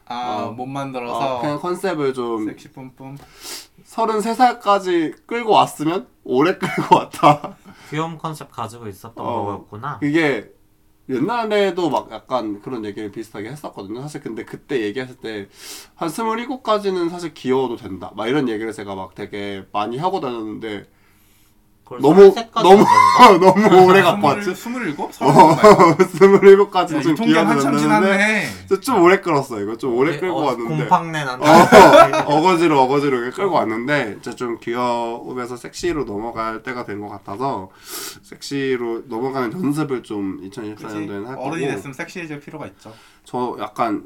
[0.07, 0.53] 아, 어.
[0.53, 3.17] 못 어, 만들어서 그냥 컨셉을 좀 섹시 뿜뿜.
[3.85, 7.57] 33살까지 끌고 왔으면 오래 끌고 왔다.
[7.91, 9.45] 귀여움 컨셉 가지고 있었던 어.
[9.45, 10.01] 거였구나.
[10.03, 10.51] 이게
[11.09, 14.01] 옛날에도 막 약간 그런 얘기를 비슷하게 했었거든요.
[14.03, 15.49] 사실 근데 그때 얘기했을 때한
[16.09, 18.13] 27까지는 사실 귀여워도 된다.
[18.15, 20.87] 막 이런 얘기를 제가 막 되게 많이 하고 다녔는데
[22.01, 23.69] 너무 23까지 너무 하던가?
[23.69, 24.55] 너무 오래 갖고 왔지.
[24.55, 25.13] 스물일곱?
[25.13, 28.49] 서른일곱 스물일곱까지 좀 통계 기억이 한참 안 지났네.
[28.81, 31.45] 좀 오래 끌었어 이거 좀 오래 끌고 어, 왔는데 곰팡내 난다.
[31.45, 37.71] 어, 어거지로 어거지로 이렇게 끌고 왔는데 진짜 좀 귀여움에서 섹시로 넘어갈 때가 된 것 같아서
[38.23, 42.93] 섹시로 넘어가는 연습을 좀 2024년도에는 할 거고 어른이 됐으면 섹시해질 필요가 있죠.
[43.25, 44.05] 저 약간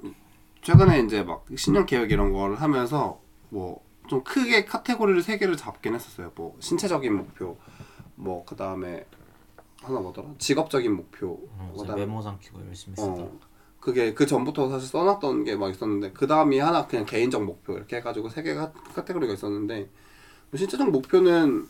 [0.62, 3.18] 최근에 이제 막 신년 계획 이런 거를 하면서
[3.51, 6.30] 뭐 좀 크게 카테고리를 세 개를 잡긴 했었어요.
[6.37, 7.59] 뭐 신체적인 목표,
[8.17, 9.05] 뭐 그 다음에
[9.83, 10.29] 하나 뭐더라?
[10.39, 13.14] 직업적인 목표, 어, 이제 그다음에 메모 삼키고 열심히 쓰더라.
[13.23, 13.31] 어
[13.81, 17.97] 그게 그 전부터 사실 써놨던 게 막 있었는데 그 다음이 하나 그냥 개인적 목표 이렇게
[17.97, 19.89] 해가지고 세 개가 카테고리가 있었는데
[20.57, 21.69] 신체적 목표는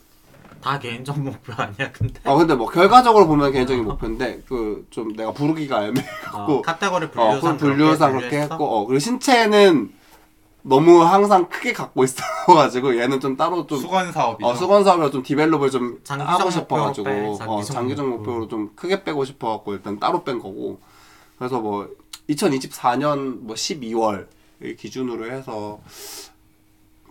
[0.61, 2.19] 다 개인적 목표 아니야 근데?
[2.23, 7.11] 아 근데 뭐 결과적으로 보면 개인적인 목표인데 그 좀 내가 부르기가 애매해갖고 어, 카테고리 어,
[7.11, 8.53] 분류상 그럼 분류상 그렇게 분류했어?
[8.55, 9.91] 했고, 어, 그리고 신체는
[10.67, 14.47] 너무 항상 크게 갖고 있어가지고 얘는 좀 따로 좀 숙원 사업이죠.
[14.47, 18.31] 어, 숙원 사업이라 좀 develop을 좀 장기적 하고 싶어가지고 빼, 어, 장기적 장기적 목표.
[18.31, 20.79] 목표로 좀 크게 빼고 싶어갖고 일단 따로 뺀 거고
[21.37, 21.89] 그래서 뭐
[22.29, 24.27] 2024년 뭐 12월
[24.77, 25.79] 기준으로 해서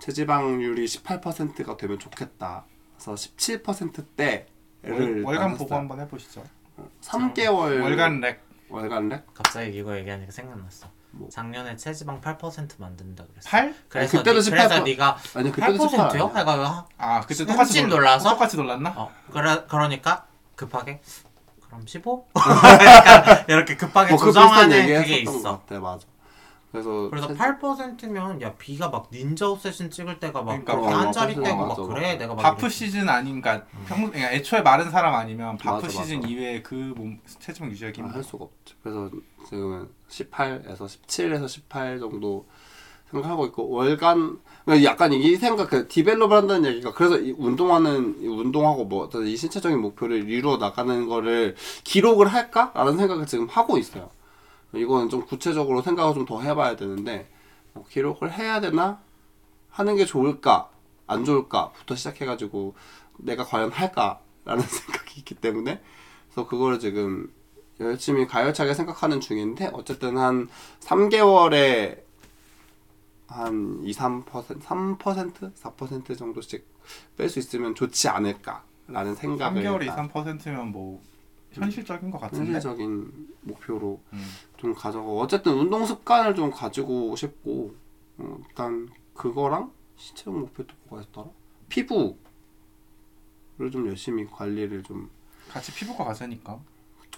[0.00, 2.64] 체지방률이 18%가 되면 좋겠다.
[2.96, 6.44] 그래서 17%대를 월, 간 보고 한번 해보시죠.
[7.02, 8.40] 3개월 월간 랭.
[8.68, 9.24] 월간 랭?
[9.32, 10.88] 갑자기 이거 얘기하니까 생각났어.
[11.18, 11.28] 뭐.
[11.30, 13.48] 작년에 체지방 8% 만든다 그랬어.
[13.50, 13.74] 8?
[13.88, 14.82] 그래서 그때도 니, 그래서 18%.
[14.84, 16.32] 네가 아니 그때도 8%요?
[16.32, 16.38] 18%야.
[16.38, 18.30] 해가 아 그때 똑같이 놀- 놀라서?
[18.30, 18.92] 똑같이 놀랐나?
[18.96, 21.00] 어 그래 그러니까 급하게
[21.66, 22.26] 그럼 15?
[22.36, 25.60] 약간 이렇게 급하게 뭐 조정하는 그게 있어.
[25.66, 26.06] 같아 맞아.
[26.82, 30.98] 그래서 그래서 체- 8%면 야 비가 막 닌자 어쌔신 찍을 때가 막 그러니까 그렇게 어,
[30.98, 31.94] 한 자리 맞아, 떼고 맞아, 막 맞아.
[31.94, 35.88] 그래 내가 막 바프 이렇게- 시즌 아닌가 평 그러니까 애초에 마른 사람 아니면 바프 맞아,
[35.88, 36.28] 시즌 맞아.
[36.28, 38.06] 이외에 그 몸 체지방 유지하기 아.
[38.06, 38.74] 할 수가 없지.
[38.82, 39.10] 그래서
[39.48, 42.46] 지금은 18에서 17에서 18 정도
[43.10, 48.26] 생각하고 있고 월간 그러니까 약간 이 생각 그 develop을 한다는 얘기가 그래서 이 운동하는 이
[48.26, 51.54] 운동하고 뭐 이 신체적인 목표를 이루어 나가는 거를
[51.84, 54.10] 기록을 할까라는 생각을 지금 하고 있어요.
[54.76, 57.28] 이거는 좀 구체적으로 생각을 좀 더 해봐야 되는데
[57.74, 59.00] 어, 기록을 해야 되나?
[59.70, 60.70] 하는 게 좋을까?
[61.06, 62.74] 안 좋을까부터 시작해가지고
[63.18, 65.80] 내가 과연 할까라는 생각이 있기 때문에.
[66.30, 67.32] 그래서 그거를 지금
[67.80, 70.48] 열심히 가열차게 생각하는 중인데 어쨌든 한
[70.80, 72.00] 3개월에
[73.28, 76.66] 한 2, 3%, 3%, 4% 정도씩
[77.16, 81.02] 뺄 수 있으면 좋지 않을까라는 생각을 3개월 일단 2, 3%면 뭐
[81.62, 82.52] 현실적인 것 같은데.
[82.52, 84.26] 현실적인 목표로 음.
[84.56, 87.74] 좀 가져고 어쨌든 운동 습관을 좀 가지고 싶고
[88.18, 91.28] 어, 일단 그거랑 신체적 목표 또 뭐가 있더라?
[91.68, 92.16] 피부를
[93.72, 95.10] 좀 열심히 관리를 좀
[95.48, 96.60] 같이 피부과 가자니까.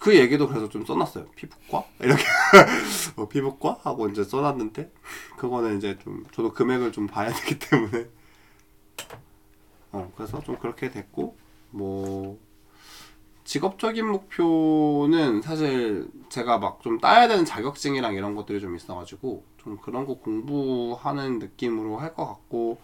[0.01, 1.26] 그 얘기도 그래서 좀 써놨어요.
[1.34, 1.84] 피부과?
[2.01, 2.22] 이렇게
[3.16, 4.93] 어, 피부과 하고 이제 써놨는데
[5.36, 8.07] 그거는 이제 좀 저도 금액을 좀 봐야 되기 때문에
[9.91, 11.36] 어 그래서 좀 그렇게 됐고
[11.70, 12.39] 뭐
[13.49, 20.05] 직업적인 목표는 사실 제가 막 좀 따야 되는 자격증이랑 이런 것들이 좀 있어가지고 좀 그런
[20.07, 22.78] 거 공부하는 느낌으로 할 것 같고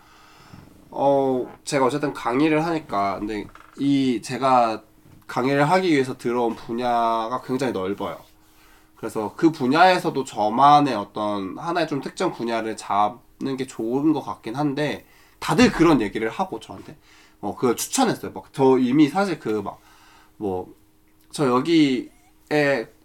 [0.91, 3.47] 어 제가 어쨌든 강의를 하니까 근데
[3.79, 4.83] 이 제가
[5.27, 8.19] 강의를 하기 위해서 들어온 분야가 굉장히 넓어요.
[8.97, 15.05] 그래서 그 분야에서도 저만의 어떤 하나의 좀 특정 분야를 잡는 게 좋은 것 같긴 한데
[15.41, 16.97] 다들 그런 얘기를 하고 저한테
[17.43, 18.33] 어 그걸 추천했어요.
[18.33, 19.81] 막 저 이미 사실 그막
[20.39, 20.85] 뭐
[21.35, 22.11] 저 여기에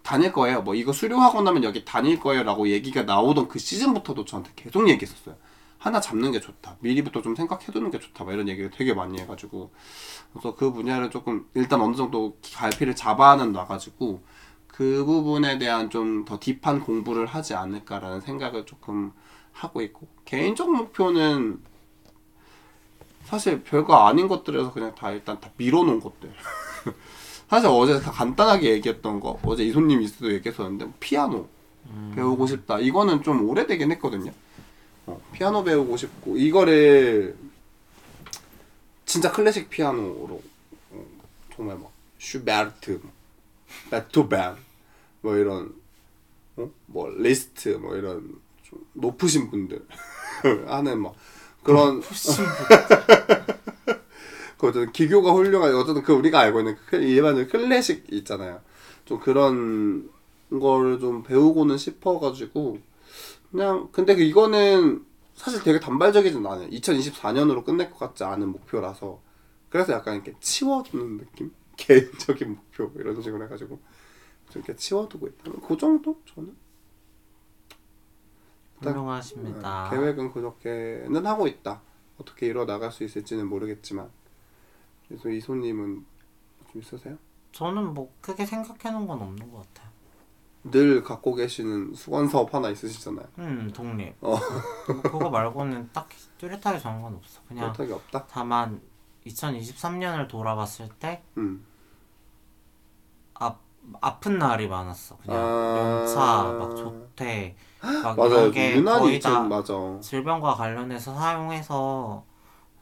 [0.04, 0.62] 다닐 거예요.
[0.62, 5.34] 뭐 이거 수료하고 나면 여기 다닐 거예요라고 얘기가 나오던 그 시즌부터도 저한테 계속 얘기했었어요.
[5.78, 6.76] 하나 잡는 게 좋다.
[6.80, 8.22] 미리부터 좀 생각해두는 게 좋다.
[8.24, 9.72] 막 이런 얘기를 되게 많이 해가지고
[10.32, 14.22] 그래서 그 분야를 조금 일단 어느 정도 갈피를 잡아는 놔가지고
[14.68, 19.12] 그 부분에 대한 좀 더 딥한 공부를 하지 않을까라는 생각을 조금
[19.52, 21.60] 하고 있고 개인적 목표는
[23.24, 26.32] 사실 별거 아닌 것들에서 그냥 다 일단 다 밀어놓은 것들
[27.50, 29.40] 사실 어제 다 간단하게 얘기했던 거.
[29.42, 31.48] 어제 이손님 있어도 얘기했었는데 피아노
[32.14, 32.78] 배우고 싶다.
[32.78, 34.32] 이거는 좀 오래되긴 했거든요.
[35.06, 36.36] 어, 피아노 배우고 싶고.
[36.36, 37.36] 이거를
[39.04, 40.40] 진짜 클래식 피아노로
[40.92, 41.06] 어,
[41.56, 43.00] 정말 막 슈베르트,
[43.90, 44.54] 베토벤
[45.22, 45.74] 뭐 이런
[46.56, 46.70] 어?
[46.86, 48.32] 뭐 리스트 뭐 이런
[48.62, 49.84] 좀 높으신 분들
[50.68, 51.16] 하는 막
[51.64, 52.00] 그런
[54.60, 58.60] 그 어쨌든 기교가 훌륭한 어쨌든 그 우리가 알고 있는 그 일반적인 클래식 있잖아요.
[59.06, 60.10] 좀 그런
[60.50, 62.78] 걸 좀 배우고는 싶어가지고
[63.50, 65.04] 그냥 근데 그 이거는
[65.34, 66.68] 사실 되게 단발적이진 않아요.
[66.68, 69.20] 2024년으로 끝낼 것 같지 않은 목표라서
[69.70, 71.52] 그래서 약간 이렇게 치워두는 느낌?
[71.80, 73.78] 개인적인 목표 이런 식으로 해가지고
[74.50, 75.52] 좀 이렇게 치워두고 있다.
[75.66, 76.54] 그 정도 저는
[78.80, 79.88] 훌륭하십니다.
[79.90, 81.80] 네, 계획은 그렇게는 하고 있다.
[82.18, 84.10] 어떻게 이뤄 나갈 수 있을지는 모르겠지만
[85.10, 86.06] 그래서 이소님은
[86.70, 87.18] 좀 있으세요?
[87.50, 89.90] 저는 뭐 크게 생각해 놓은 건 없는 것 같아요.
[90.62, 93.26] 늘 갖고 계시는 수건 사업 하나 있으시잖아요.
[93.38, 94.14] 음 독립.
[94.20, 94.38] 어.
[94.86, 97.40] 뭐 그거 말고는 딱히 뚜렷하게 정한 건 없어.
[97.48, 98.26] 그냥 그렇게 없다.
[98.30, 98.80] 다만
[99.26, 101.64] 2023년을 돌아봤을 때 음.
[103.34, 103.56] 아,
[104.00, 105.16] 아픈 날이 많았어.
[105.16, 105.76] 그냥 아.
[106.04, 106.20] 연차,
[106.52, 108.28] 막 조퇴, 막 맞아요.
[108.28, 109.98] 이런 게 유난히 거의 좀다 맞아.
[110.00, 112.24] 질병과 관련해서 사용해서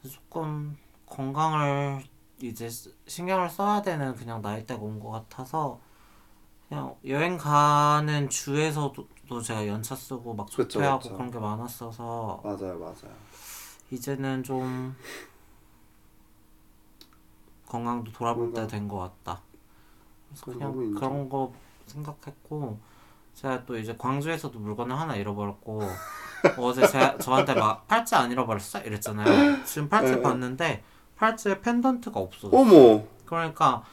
[0.07, 0.77] 조금
[1.07, 2.03] 건강을
[2.47, 5.79] 이제 스- 신경을 써야 되는 그냥 나이대가 온 것 같아서
[6.69, 11.15] 그냥 여행 가는 주에서도 또 제가 연차 쓰고 막 그쵸, 조퇴하고 그쵸.
[11.15, 13.15] 그런 게 많았어서 맞아요, 맞아요.
[13.91, 14.95] 이제는 좀
[17.67, 19.41] 건강도 돌아볼 때 된 것 같다.
[20.29, 20.99] 그래서 그건 그냥 인정.
[20.99, 21.53] 그런 거
[21.87, 22.79] 생각했고
[23.35, 25.81] 제가 또 이제 광주에서도 물건을 하나 잃어버렸고
[26.57, 29.63] 어제 제가 저한테 막 팔찌 안 잃어버렸어 이랬잖아요.
[29.65, 30.21] 지금 팔찌 네.
[30.21, 30.83] 봤는데
[31.19, 32.57] 팔찌에 펜던트가 없어졌어.
[32.57, 33.83] 어머 그러니까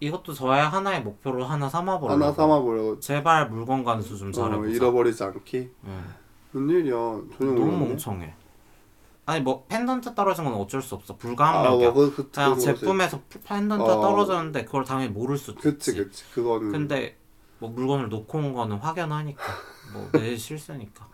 [0.00, 2.12] 이것도 저의 하나의 목표로 하나 삼아보려고.
[2.22, 4.70] 하나 삼아보려고 제발 물건 간수 좀 어, 잘해보자.
[4.70, 5.70] 잃어버리지 않기.
[5.84, 6.04] 응.
[6.52, 6.92] 웬일이야?
[6.92, 7.88] 전혀 너무 몰랐네.
[7.88, 8.34] 멍청해.
[9.26, 11.14] 아니 뭐 펜던트 떨어진 건 어쩔 수 없어.
[11.14, 11.90] 아, 불가항력이야.
[11.90, 12.58] 뭐, 그, 그, 그냥.
[12.58, 14.00] 제품에서 펜던트 어.
[14.00, 15.94] 떨어졌는데 그걸 당연히 모를 그치, 있지.
[15.94, 16.24] 그치.
[16.32, 16.70] 그거는.
[16.72, 17.16] 근데
[17.58, 19.42] 뭐 물건을 놓고 온 거는 확연하니까
[19.92, 21.08] 뭐내 실수니까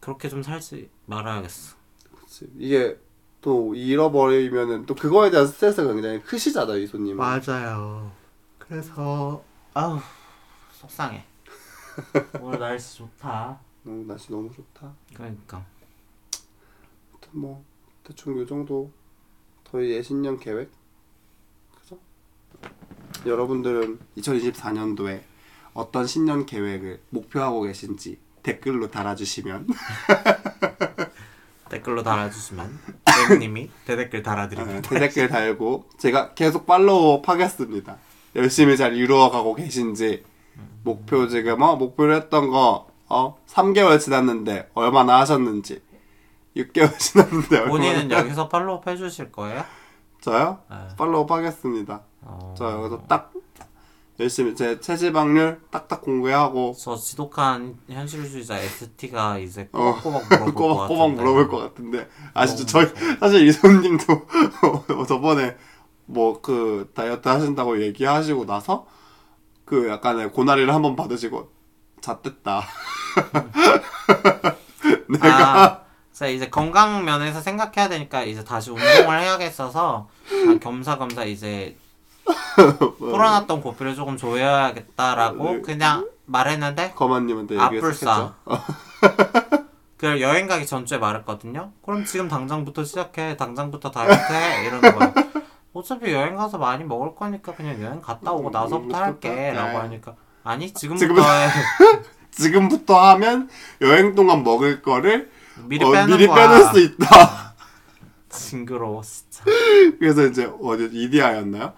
[0.00, 1.76] 그렇게 좀 살지 말아야겠어.
[2.20, 2.50] 그치.
[2.58, 2.98] 이게
[3.44, 7.18] 또 잃어버리면은 또 그거에 대한 스트레스가 굉장히 크시잖아요, 이 손님.
[7.18, 8.10] 맞아요.
[8.58, 10.00] 그래서 아우
[10.72, 11.22] 속상해.
[12.40, 13.60] 오늘 날씨 좋다.
[13.82, 14.94] 너무 날씨 너무 좋다.
[15.14, 15.62] 그러니까
[17.12, 17.62] 아무튼 뭐
[18.02, 18.90] 대충 요 정도
[19.70, 20.70] 저희 예신년 계획
[21.78, 21.98] 그죠?
[23.26, 25.20] 여러분들은 2024년도에
[25.74, 29.68] 어떤 신년 계획을 목표하고 계신지 댓글로 달아주시면
[31.68, 33.03] 댓글로 달아주시면 쌤
[33.38, 34.88] 님이 대댓글 달아드립니다.
[34.88, 37.96] 댓글 달고 제가 계속 팔로우 하겠습니다.
[38.36, 40.24] 열심히 잘 이루어가고 계신지
[40.82, 45.82] 목표 지금 어 목표를 했던 거 어 3개월 지났는데 얼마나 하셨는지
[46.56, 49.64] 6개월 지났는데 얼마나 본인은 여기서 팔로우 해주실 거예요?
[50.20, 50.58] 저요?
[50.70, 50.76] 네.
[50.96, 52.02] 팔로우 하겠습니다.
[52.22, 52.54] 어...
[52.56, 53.32] 저 여기서 딱
[54.20, 60.98] 열심히 제 체지방률 딱딱 공개하고 저 지독한 현실주의자 ST가 이제 어, 꼬박꼬박 물어볼 것 꼬박꼬박
[60.98, 61.22] 같은데.
[61.22, 62.64] 물어볼 것 같은데 아시죠?
[62.66, 63.16] 너무 저희.
[63.18, 64.04] 사실 이손님도
[65.08, 65.56] 저번에
[66.06, 68.86] 뭐 그 다이어트 하신다고 얘기하시고 나서
[69.64, 71.48] 그 약간의 고나리를 한번 받으시고
[72.00, 72.62] 잣됐다.
[75.08, 75.80] 내가 아,
[76.12, 80.08] 자 이제 건강 면에서 생각해야 되니까 이제 다시 운동을 해야겠어서
[80.48, 81.76] 아, 겸사겸사 이제
[82.98, 85.60] 풀어놨던 고삐를 조금 조여야겠다라고 네.
[85.60, 87.56] 그냥 말했는데 거만님한테.
[87.62, 88.34] 얘기했었죠.
[89.96, 91.72] 그 여행 가기 전주에 말했거든요.
[91.84, 93.36] 그럼 지금 당장부터 시작해.
[93.36, 94.66] 당장부터 다이어트 해.
[94.66, 95.14] 이러는 거예요.
[95.72, 99.28] 어차피 여행 가서 많이 먹을 거니까 그냥 여행 갔다 오고 음, 나서부터 할게.
[99.28, 99.52] 할게.
[99.52, 100.14] 라고 하니까
[100.44, 101.48] 아니 지금부터 지금부터- 해.
[102.30, 103.48] 지금부터 하면
[103.80, 105.30] 여행 동안 먹을 거를
[105.66, 106.26] 미리 어, 빼는 미리.
[106.28, 107.54] 빼낼 수 있다.
[108.28, 109.44] 징그러워 진짜.
[109.98, 111.72] 그래서 이제 어디 이디야였나요?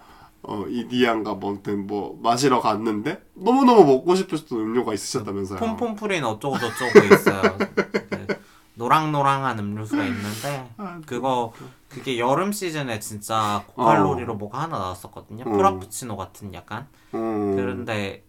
[0.47, 5.59] 어 이디야인가 뭐 아무튼 뭐 마시러 갔는데 너무 너무 먹고 싶으셨던 음료가 있으셨다면서요.
[5.59, 7.57] 폼폼프린 어쩌고 저쩌고 있어요.
[7.75, 8.27] 그
[8.75, 11.51] 노랑노랑한 음료수가 있는데 아, 그거
[11.89, 15.43] 그게 여름 시즌에 진짜 고칼로리로 뭐가 하나 나왔었거든요.
[15.45, 15.51] 어.
[15.51, 16.87] 프라푸치노 같은 약간.
[17.13, 17.57] 음.
[17.57, 18.23] 그런데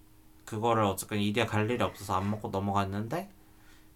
[0.44, 3.30] 그거를 어쨌든 이디야 갈 일이 없어서 안 먹고 넘어갔는데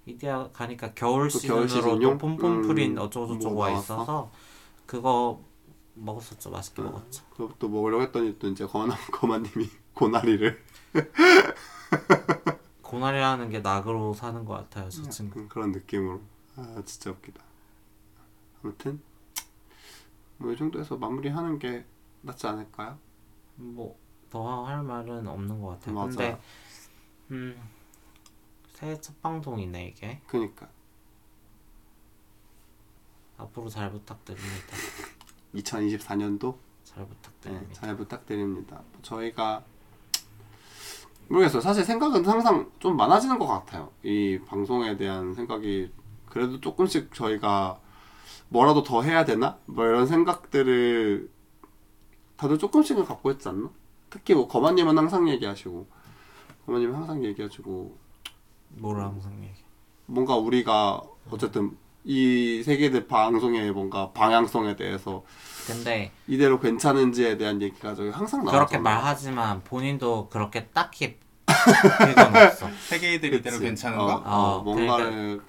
[0.06, 1.98] 이디야 가니까 겨울 시즌으로?
[1.98, 3.94] 또 폼폼프린 음, 어쩌고 뭐 저쩌고가 나왔어?
[3.94, 4.30] 있어서
[4.86, 5.40] 그거
[5.94, 6.50] 먹었었죠.
[6.50, 7.24] 맛있게 먹었죠.
[7.30, 10.64] 그것도 먹으려고 했더니 또 이제 거만 거만님이 고나리를
[12.82, 14.88] 고나리라는 게 낙으로 사는 것 같아요.
[14.90, 15.40] 저 친구.
[15.40, 16.20] 음, 그런 느낌으로
[16.56, 17.42] 아 진짜 웃기다.
[18.62, 19.02] 아무튼
[20.38, 21.84] 뭐 이 정도에서 마무리하는 게
[22.22, 22.98] 낫지 않을까요?
[23.56, 23.96] 뭐
[24.30, 25.94] 더 할 말은 없는 것 같아요.
[25.94, 26.08] 맞아요.
[26.08, 26.40] 근데
[27.32, 27.70] 음
[28.72, 30.20] 새해 첫 방송이네 이게.
[30.26, 30.68] 그니까
[33.36, 34.76] 앞으로 잘 부탁드립니다.
[35.54, 37.72] 2024년도 잘 네, 부탁드립니다.
[37.72, 38.82] 잘 부탁드립니다.
[39.02, 39.64] 저희가
[41.28, 41.62] 모르겠어요.
[41.62, 43.90] 사실 생각은 항상 좀 많아지는 것 같아요.
[44.02, 45.90] 이 방송에 대한 생각이
[46.26, 47.80] 그래도 조금씩 저희가
[48.48, 49.58] 뭐라도 더 해야 되나?
[49.66, 51.30] 뭐 이런 생각들을
[52.36, 53.70] 다들 조금씩은 갖고 있지 않나?
[54.10, 55.86] 특히 뭐 거만님은 항상 얘기하시고
[56.66, 57.96] 거만님은 항상 얘기하시고
[58.76, 59.62] 뭘 항상 얘기.
[60.06, 65.22] 뭔가 우리가 어쨌든 이 세계대 방송의 뭔가 방향성에 대해서
[65.66, 68.58] 근데 이대로 괜찮은지에 대한 얘기가 저희 항상 나와요.
[68.58, 72.68] 그렇게 말하지만 본인도 그렇게 딱히 그건 없어.
[72.88, 74.04] 세계이들 이대로 괜찮은가?
[74.04, 75.40] 어, 어, 어, 뭔가를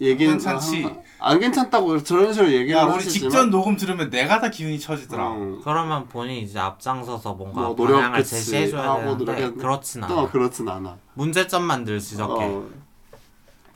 [0.00, 0.88] 얘기는 괜찮지.
[1.20, 5.24] 안 괜찮다고 저런 식으로 얘기를 야 우리 하시지만 직전 녹음 들으면 내가 다 기운이 처지더라.
[5.24, 8.30] 어, 그러면 본인이 이제 앞장서서 뭔가 뭐 노력, 방향을 그치.
[8.30, 10.30] 제시해줘야 하고 되는데 그렇진 또 않아.
[10.30, 10.96] 그렇진 않아.
[11.14, 12.44] 문제점만 늘 지적해.
[12.44, 12.66] 어,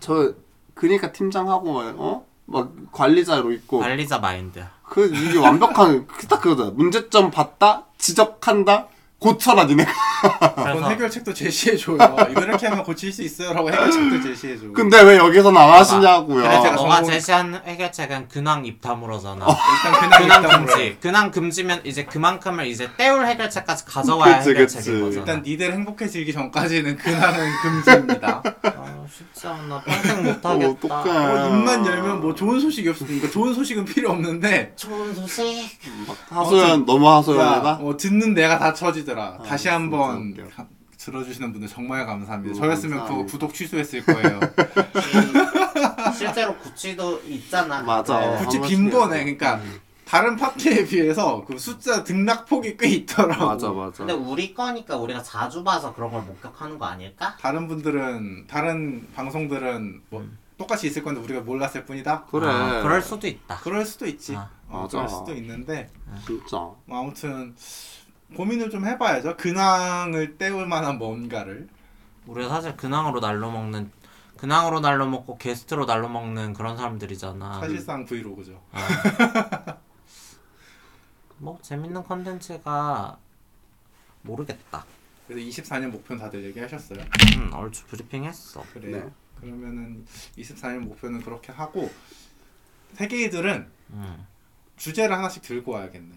[0.01, 0.35] 저
[0.77, 2.25] 그러니까 팀장하고 어?
[2.45, 4.71] 막 관리자로 있고 관리자 마인드야.
[4.89, 6.71] 그 이게 완벽한 딱 그거다.
[6.77, 8.87] 문제점 봤다, 지적한다,
[9.19, 9.85] 고쳐라 니네.
[10.55, 11.97] 그런 그래서 해결책도 제시해줘요.
[12.31, 14.73] 이거 이렇게 하면 고칠 수 있어요라고 해결책도 제시해줘.
[14.75, 16.43] 근데 왜 여기서 안 하시냐고요.
[16.43, 19.45] 그래, 제가 너가 성공- 제시한 해결책은 근황 입 다물어잖아.
[19.47, 20.99] 일단 근황 일단 금지.
[21.01, 25.03] 근황 금지면 이제 그만큼을 이제 때울 해결책까지 가져와야 그치, 해결책인 그치.
[25.03, 25.21] 거잖아.
[25.21, 28.43] 일단 니들 행복해지기 전까지는 근황은 금지입니다.
[29.07, 29.81] 아, 쉽지 않나.
[29.83, 30.69] 평생 못하겠다.
[30.69, 31.11] 어떡해.
[31.17, 35.47] 어, 입만 열면 뭐 좋은 소식이 없으니까 좋은 소식은 필요 없는데 좋은 소식.
[36.29, 37.71] 하소연 너무 야, 하소연이다.
[37.83, 39.39] 어, 듣는 내가 다 처지더라.
[39.39, 40.57] 아, 다시 한번 진짜 웃겨.
[40.57, 40.67] 가-
[40.99, 42.53] 들어주시는 분들 정말 감사합니다.
[42.57, 43.33] 음, 저였으면 그거 감사합니다.
[43.33, 44.41] 구독 취소했을 거예요.
[46.19, 47.83] 실제로 구찌도 있잖아.
[47.83, 48.19] 맞아.
[48.19, 48.37] 네.
[48.45, 48.99] 굳이 한빈 번씩이었어.
[49.09, 49.61] 번에 그러니까
[50.07, 53.45] 다른 파티에 비해서 그 숫자 등락폭이 꽤 있더라고.
[53.45, 53.99] 맞아 맞아.
[53.99, 57.37] 근데 우리 거니까 우리가 자주 봐서 그런 걸 목격하는 거 아닐까?
[57.41, 60.39] 다른 분들은 다른 방송들은 뭐 음.
[60.57, 62.27] 똑같이 있을 건데 우리가 몰랐을 뿐이다.
[62.31, 62.47] 그래.
[62.47, 63.57] 아, 그럴 수도 있다.
[63.57, 64.37] 그럴 수도 있지.
[64.37, 64.99] 아, 어, 맞아.
[64.99, 65.91] 그럴 수도 있는데
[66.25, 66.57] 진짜.
[66.85, 67.57] 뭐 아무튼
[68.37, 69.37] 고민을 좀 해봐야죠.
[69.37, 71.69] 근황을 때울 만한 뭔가를.
[72.29, 73.91] 우리가 사실 근황으로 날로 먹는
[74.37, 77.61] 근황으로 날로 먹고 게스트로 날로 먹는 그런 사람들이잖아.
[77.61, 78.61] 사실상 브이로그죠.
[81.39, 83.19] 뭐 재밌는 컨텐츠가
[84.23, 84.85] 모르겠다.
[85.27, 87.01] 그래서 24년 목표는 다들 얘기하셨어요.
[87.37, 88.65] 음, 얼추 브리핑했어.
[88.73, 89.01] 그래.
[89.01, 89.11] 네.
[89.41, 90.07] 그러면은
[90.39, 91.91] 24년 목표는 그렇게 하고
[92.95, 94.27] 세계이들은 음.
[94.77, 96.17] 주제를 하나씩 들고 와야겠네.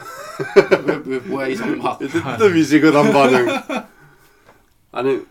[0.86, 1.98] 왜, 왜 뭐야 이 정막?
[2.38, 3.46] 뜨미지근한 반응.
[4.92, 5.26] 아니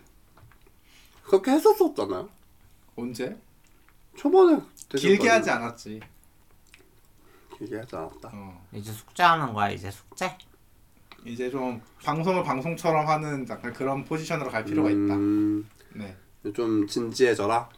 [1.24, 2.28] 그렇게 했었었잖아요.
[2.96, 3.36] 언제?
[4.16, 4.60] 초반에
[4.96, 6.00] 길게 하지 않았지.
[7.60, 8.30] 길게 하지 않았다.
[8.32, 8.66] 어.
[8.72, 10.36] 이제 숙제하는 거야 이제 숙제.
[11.26, 15.14] 이제 좀 방송을 방송처럼 하는 약간 그런 포지션으로 갈 필요가 있다.
[15.14, 16.16] 음, 네.
[16.54, 17.68] 좀 진지해져라.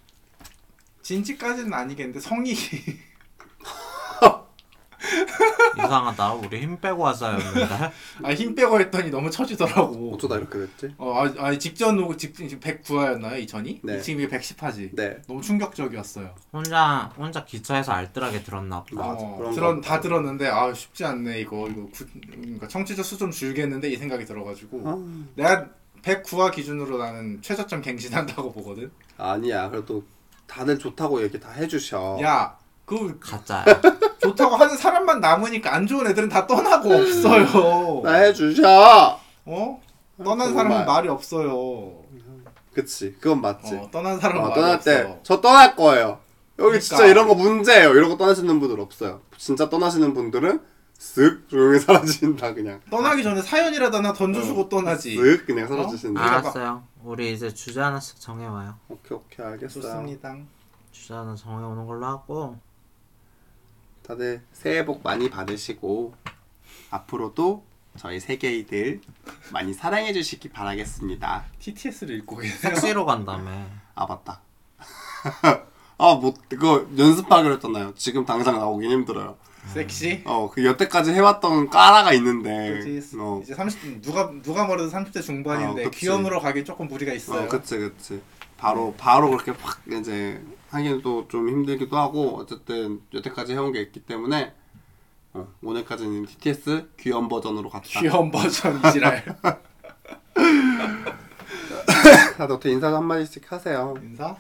[1.03, 2.55] 진지까지는 아니겠는데 성이
[5.77, 6.33] 이상하다.
[6.35, 7.93] 우리 힘 빼고 왔어였는데.
[8.23, 10.15] 아, 힘 빼고 했더니 너무 처지더라고.
[10.15, 10.95] 어쩌다 이렇게 됐지?
[10.99, 13.47] 어, 아, 아 직전 녹 직전 109화였나요?
[13.47, 13.81] 2000이?
[13.83, 14.01] 네.
[14.01, 14.95] 지금 이게 110화지.
[14.95, 15.19] 네.
[15.27, 16.35] 너무 충격적이었어요.
[16.53, 19.07] 혼자 혼자 기차에서 알뜰하게 들었나 보다.
[19.07, 23.31] 맞아, 어, 그런 거다 들었는데 아 쉽지 않네 이거 이거 구, 그러니까 청취자 수 좀
[23.31, 24.99] 줄겠는데 이 생각이 들어가지고 아,
[25.37, 25.67] 내가
[26.03, 28.91] 109화 기준으로 나는 최저점 갱신한다고 보거든.
[29.17, 29.69] 아니야.
[29.71, 30.03] 그래도
[30.49, 32.19] 다들 좋다고 얘기 다 해주셔.
[32.23, 33.65] 야, 그 가짜야.
[34.23, 38.03] 좋다고 하는 사람만 남으니까 안 좋은 애들은 다 떠나고 없어요.
[38.05, 39.19] 나 해주셔.
[39.47, 39.81] 어?
[40.23, 40.53] 떠난 정말.
[40.69, 42.03] 사람은 말이 없어요.
[42.75, 43.17] 그치.
[43.21, 43.75] 그건 맞지.
[43.77, 44.91] 어, 떠난 사람은 어, 말이 떠날 없어.
[44.91, 46.21] 때저 떠날 거예요.
[46.59, 46.81] 여기 그러니까.
[46.81, 47.91] 진짜 이런 거 문제예요.
[47.95, 49.21] 이런 거 떠나시는 분들 없어요.
[49.37, 50.61] 진짜 떠나시는 분들은
[50.99, 52.81] 쓱 조용히 사라진다 그냥.
[52.91, 55.17] 떠나기 전에 사연이라도 하나 던져주고 떠나지.
[55.17, 56.21] 쓱 그냥 사라지신다.
[56.23, 56.27] 아.
[56.39, 56.83] 알았어요.
[57.03, 58.77] 우리 이제 주제 하나씩 정해와요.
[58.89, 59.83] 오케이 오케이 알겠어요.
[59.83, 60.37] 좋습니다.
[60.93, 62.57] 주제 하나 정해오는 걸로 하고
[64.07, 66.15] 다들 새해 복 많이 받으시고
[66.91, 67.65] 앞으로도
[67.99, 69.01] 저희 세계이들
[69.53, 71.45] 많이 사랑해 주시기 바라겠습니다.
[71.61, 72.75] TTS를 읽고 계세요.
[72.75, 73.51] 섹시로 간다며.
[73.95, 74.41] 아 맞다.
[75.99, 77.95] 아 뭐 그거 연습하기로 했잖아요.
[77.97, 79.37] 지금 당장 나오긴 힘들어요.
[79.73, 80.23] 섹시.
[80.25, 82.81] 어 그 여태까지 해왔던 까라가 있는데.
[82.81, 83.17] 그치.
[83.19, 85.91] 어, 이제 30 누가 누가 말해도 30대 중반인데 어.
[85.91, 87.45] 귀염으로 가기 조금 무리가 있어요.
[87.45, 88.21] 어 그치 그치.
[88.57, 90.43] 바로 바로 그렇게 확 이제
[90.73, 94.55] 하기도 좀 힘들기도 하고 어쨌든 여태까지 해온 게 있기 때문에
[95.35, 98.01] 어, 오늘까지는 TTS 귀염 버전으로 갔다.
[98.01, 99.25] 귀여운 버전 이지랄.
[102.37, 103.95] 다들 어떻게 인사 한 마디씩 하세요.
[104.03, 104.37] 인사.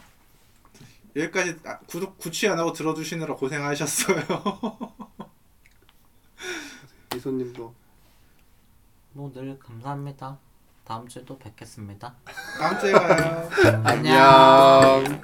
[1.14, 4.16] 여기까지 아, 구독 구취 안 하고 들어주시느라 고생하셨어요.
[7.14, 7.74] 이소님도
[9.12, 10.38] 뭐늘 감사합니다.
[10.84, 12.14] 다음 주에 또 뵙겠습니다.
[12.58, 13.48] 다음 주에 봐요.
[13.84, 15.22] 안녕.